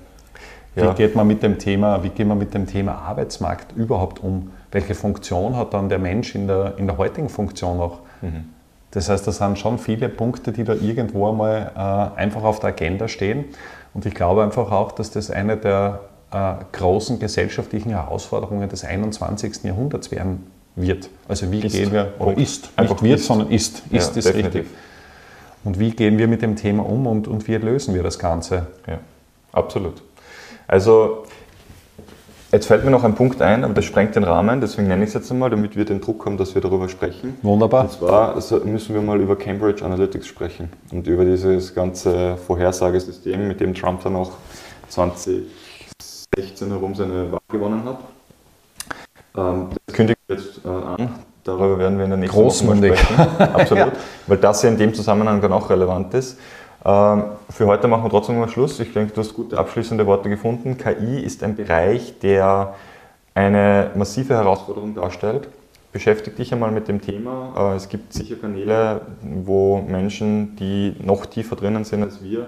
Ja. 0.77 0.93
Wie 0.93 0.97
geht 0.97 1.17
man 1.17 1.27
mit 1.27 1.43
dem 1.43 1.59
Thema, 1.59 2.03
wie 2.05 2.11
geht 2.11 2.27
man 2.27 2.39
mit 2.39 2.55
dem 2.55 2.67
Thema 2.67 2.97
Arbeitsmarkt 2.99 3.75
überhaupt 3.77 4.23
um? 4.23 4.53
Welche 4.71 4.95
Funktion 4.95 5.57
hat 5.57 5.75
dann 5.75 5.89
der 5.89 5.99
Mensch 5.99 6.35
in 6.35 6.47
der, 6.47 6.75
in 6.77 6.87
der 6.87 6.99
heutigen 6.99 7.31
Funktion 7.31 7.79
noch? 7.79 8.01
Mhm. 8.23 8.51
Das 8.97 9.11
heißt, 9.11 9.27
das 9.27 9.37
sind 9.37 9.59
schon 9.59 9.79
viele 9.79 10.09
Punkte, 10.09 10.53
die 10.53 10.65
da 10.65 10.73
irgendwo 10.73 11.29
einmal 11.29 11.71
äh, 11.77 12.19
einfach 12.19 12.43
auf 12.45 12.61
der 12.61 12.71
Agenda 12.71 13.09
stehen. 13.09 13.45
Und 13.93 14.07
ich 14.07 14.15
glaube 14.15 14.43
einfach 14.43 14.73
auch, 14.73 14.91
dass 14.91 15.11
das 15.11 15.31
eine 15.31 15.59
der 15.59 16.01
äh, 16.33 16.55
großen 16.73 17.19
gesellschaftlichen 17.19 17.91
Herausforderungen 17.91 18.71
des 18.71 18.87
21. 18.87 19.65
Jahrhunderts 19.65 20.11
werden 20.13 20.47
wird. 20.77 21.11
Also 21.29 21.53
wie 21.53 21.61
ist. 21.61 21.75
gehen 21.75 21.93
wir, 21.93 22.15
oder 22.19 22.39
ist, 22.39 22.71
einfach 22.77 23.03
nicht 23.03 23.11
wird, 23.11 23.21
ist. 23.21 23.27
sondern 23.27 23.51
ist, 23.51 23.83
ist 23.91 24.15
ja, 24.15 24.19
ist 24.19 24.35
richtig. 24.35 24.67
Und 25.63 25.79
wie 25.79 25.91
gehen 25.91 26.17
wir 26.17 26.27
mit 26.27 26.41
dem 26.41 26.57
Thema 26.57 26.87
um 26.87 27.07
und, 27.07 27.29
und 27.29 27.47
wie 27.49 27.57
lösen 27.57 27.95
wir 27.95 28.03
das 28.03 28.19
Ganze? 28.19 28.69
Ja, 28.87 28.99
absolut. 29.53 30.03
Also 30.67 31.26
Jetzt 32.57 32.69
fällt 32.69 32.87
mir 32.87 32.91
noch 32.91 33.05
ein 33.05 33.15
Punkt 33.15 33.43
ein, 33.43 33.65
aber 33.65 33.75
das 33.75 33.85
sprengt 33.85 34.17
den 34.17 34.25
Rahmen, 34.25 34.63
deswegen 34.63 34.89
nenne 34.89 35.03
ich 35.05 35.09
es 35.09 35.15
jetzt 35.15 35.31
einmal, 35.31 35.51
damit 35.51 35.77
wir 35.77 35.85
den 35.85 36.01
Druck 36.01 36.25
haben, 36.25 36.39
dass 36.39 36.55
wir 36.55 36.63
darüber 36.63 36.89
sprechen. 36.89 37.37
Wunderbar. 37.43 37.83
Und 37.83 37.93
zwar 37.93 38.65
müssen 38.65 38.95
wir 38.95 39.03
mal 39.03 39.21
über 39.21 39.37
Cambridge 39.37 39.85
Analytics 39.85 40.27
sprechen 40.27 40.71
und 40.91 41.07
über 41.07 41.27
dieses 41.27 41.75
ganze 41.75 42.39
Vorhersagesystem, 42.39 43.47
mit 43.47 43.61
dem 43.61 43.75
Trump 43.75 44.03
dann 44.05 44.17
auch 44.17 44.31
2016 44.89 45.51
herum 46.69 46.95
seine 46.95 47.31
Wahl 47.31 47.41
gewonnen 47.51 47.83
hat. 47.85 47.99
Ähm, 49.37 49.67
das 49.85 49.95
kündigt 49.95 50.19
jetzt 50.27 50.65
äh, 50.65 50.69
an, 50.69 51.11
darüber 51.45 51.79
werden 51.79 51.99
wir 51.99 52.05
in 52.05 52.11
der 52.11 52.19
nächsten 52.19 52.43
Woche 52.43 52.75
sprechen. 52.75 53.21
Absolut, 53.39 53.93
weil 54.27 54.39
das 54.39 54.63
ja 54.63 54.71
in 54.71 54.79
dem 54.79 54.95
Zusammenhang 54.95 55.43
dann 55.43 55.53
auch 55.53 55.69
relevant 55.69 56.15
ist. 56.15 56.39
Ähm, 56.87 57.25
für 57.51 57.67
heute 57.67 57.89
machen 57.89 58.05
wir 58.05 58.11
trotzdem 58.11 58.39
mal 58.39 58.49
Schluss. 58.49 58.79
Ich 58.79 58.93
denke, 58.93 59.13
du 59.13 59.21
hast 59.21 59.35
gute 59.35 59.59
abschließende 59.59 60.07
Worte 60.07 60.29
gefunden. 60.29 60.79
KI 60.79 61.21
ist 61.21 61.43
ein 61.43 61.57
Bereich, 61.57 62.21
der 62.21 62.75
eine 63.35 63.91
massive 63.97 64.35
Herausforderung 64.35 64.95
darstellt. 64.95 65.49
Beschäftige 65.93 66.37
dich 66.37 66.53
einmal 66.53 66.71
mit 66.71 66.87
dem 66.87 67.01
Thema. 67.01 67.73
Äh, 67.73 67.77
es 67.77 67.89
gibt 67.89 68.13
sicher 68.13 68.37
Kanäle, 68.37 69.01
wo 69.21 69.79
Menschen, 69.79 70.55
die 70.57 70.95
noch 71.03 71.27
tiefer 71.27 71.57
drinnen 71.57 71.83
sind 71.83 72.05
als 72.05 72.23
wir, 72.23 72.47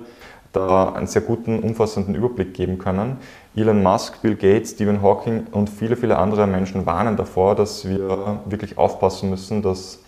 da 0.52 0.92
einen 0.92 1.08
sehr 1.08 1.22
guten, 1.22 1.58
umfassenden 1.58 2.14
Überblick 2.14 2.54
geben 2.54 2.78
können. 2.78 3.16
Elon 3.56 3.82
Musk, 3.82 4.22
Bill 4.22 4.36
Gates, 4.36 4.70
Stephen 4.70 5.02
Hawking 5.02 5.48
und 5.50 5.68
viele, 5.68 5.96
viele 5.96 6.16
andere 6.16 6.46
Menschen 6.46 6.86
warnen 6.86 7.16
davor, 7.16 7.56
dass 7.56 7.88
wir 7.88 8.40
wirklich 8.44 8.78
aufpassen 8.78 9.30
müssen, 9.30 9.62
dass, 9.62 9.98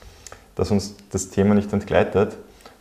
dass 0.55 0.71
uns 0.71 0.95
das 1.11 1.31
Thema 1.31 1.57
nicht 1.57 1.73
entgleitet. 1.73 2.37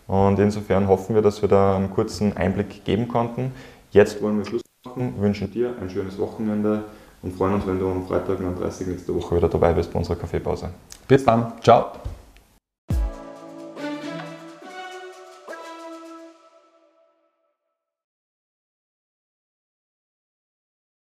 Und 0.09 0.39
insofern 0.39 0.87
hoffen 0.87 1.13
wir, 1.13 1.21
dass 1.21 1.43
wir 1.43 1.49
da 1.49 1.75
einen 1.75 1.91
kurzen 1.91 2.35
Einblick 2.35 2.83
geben 2.83 3.07
konnten. 3.07 3.51
Jetzt 3.91 4.19
wollen 4.23 4.39
wir 4.39 4.45
Schluss 4.45 4.63
machen, 4.83 5.13
wünschen 5.19 5.51
dir 5.51 5.75
ein 5.79 5.87
schönes 5.87 6.17
Wochenende 6.17 6.83
und 7.21 7.37
freuen 7.37 7.53
uns, 7.53 7.67
wenn 7.67 7.79
du 7.79 7.87
am 7.91 8.07
Freitag, 8.07 8.39
30. 8.39 8.87
nächste 8.87 9.13
Woche 9.13 9.35
wieder 9.35 9.49
dabei 9.49 9.71
bist 9.71 9.93
bei 9.93 9.99
unserer 9.99 10.15
Kaffeepause. 10.15 10.71
Bis 11.07 11.23
dann. 11.23 11.53
Ciao. 11.61 11.91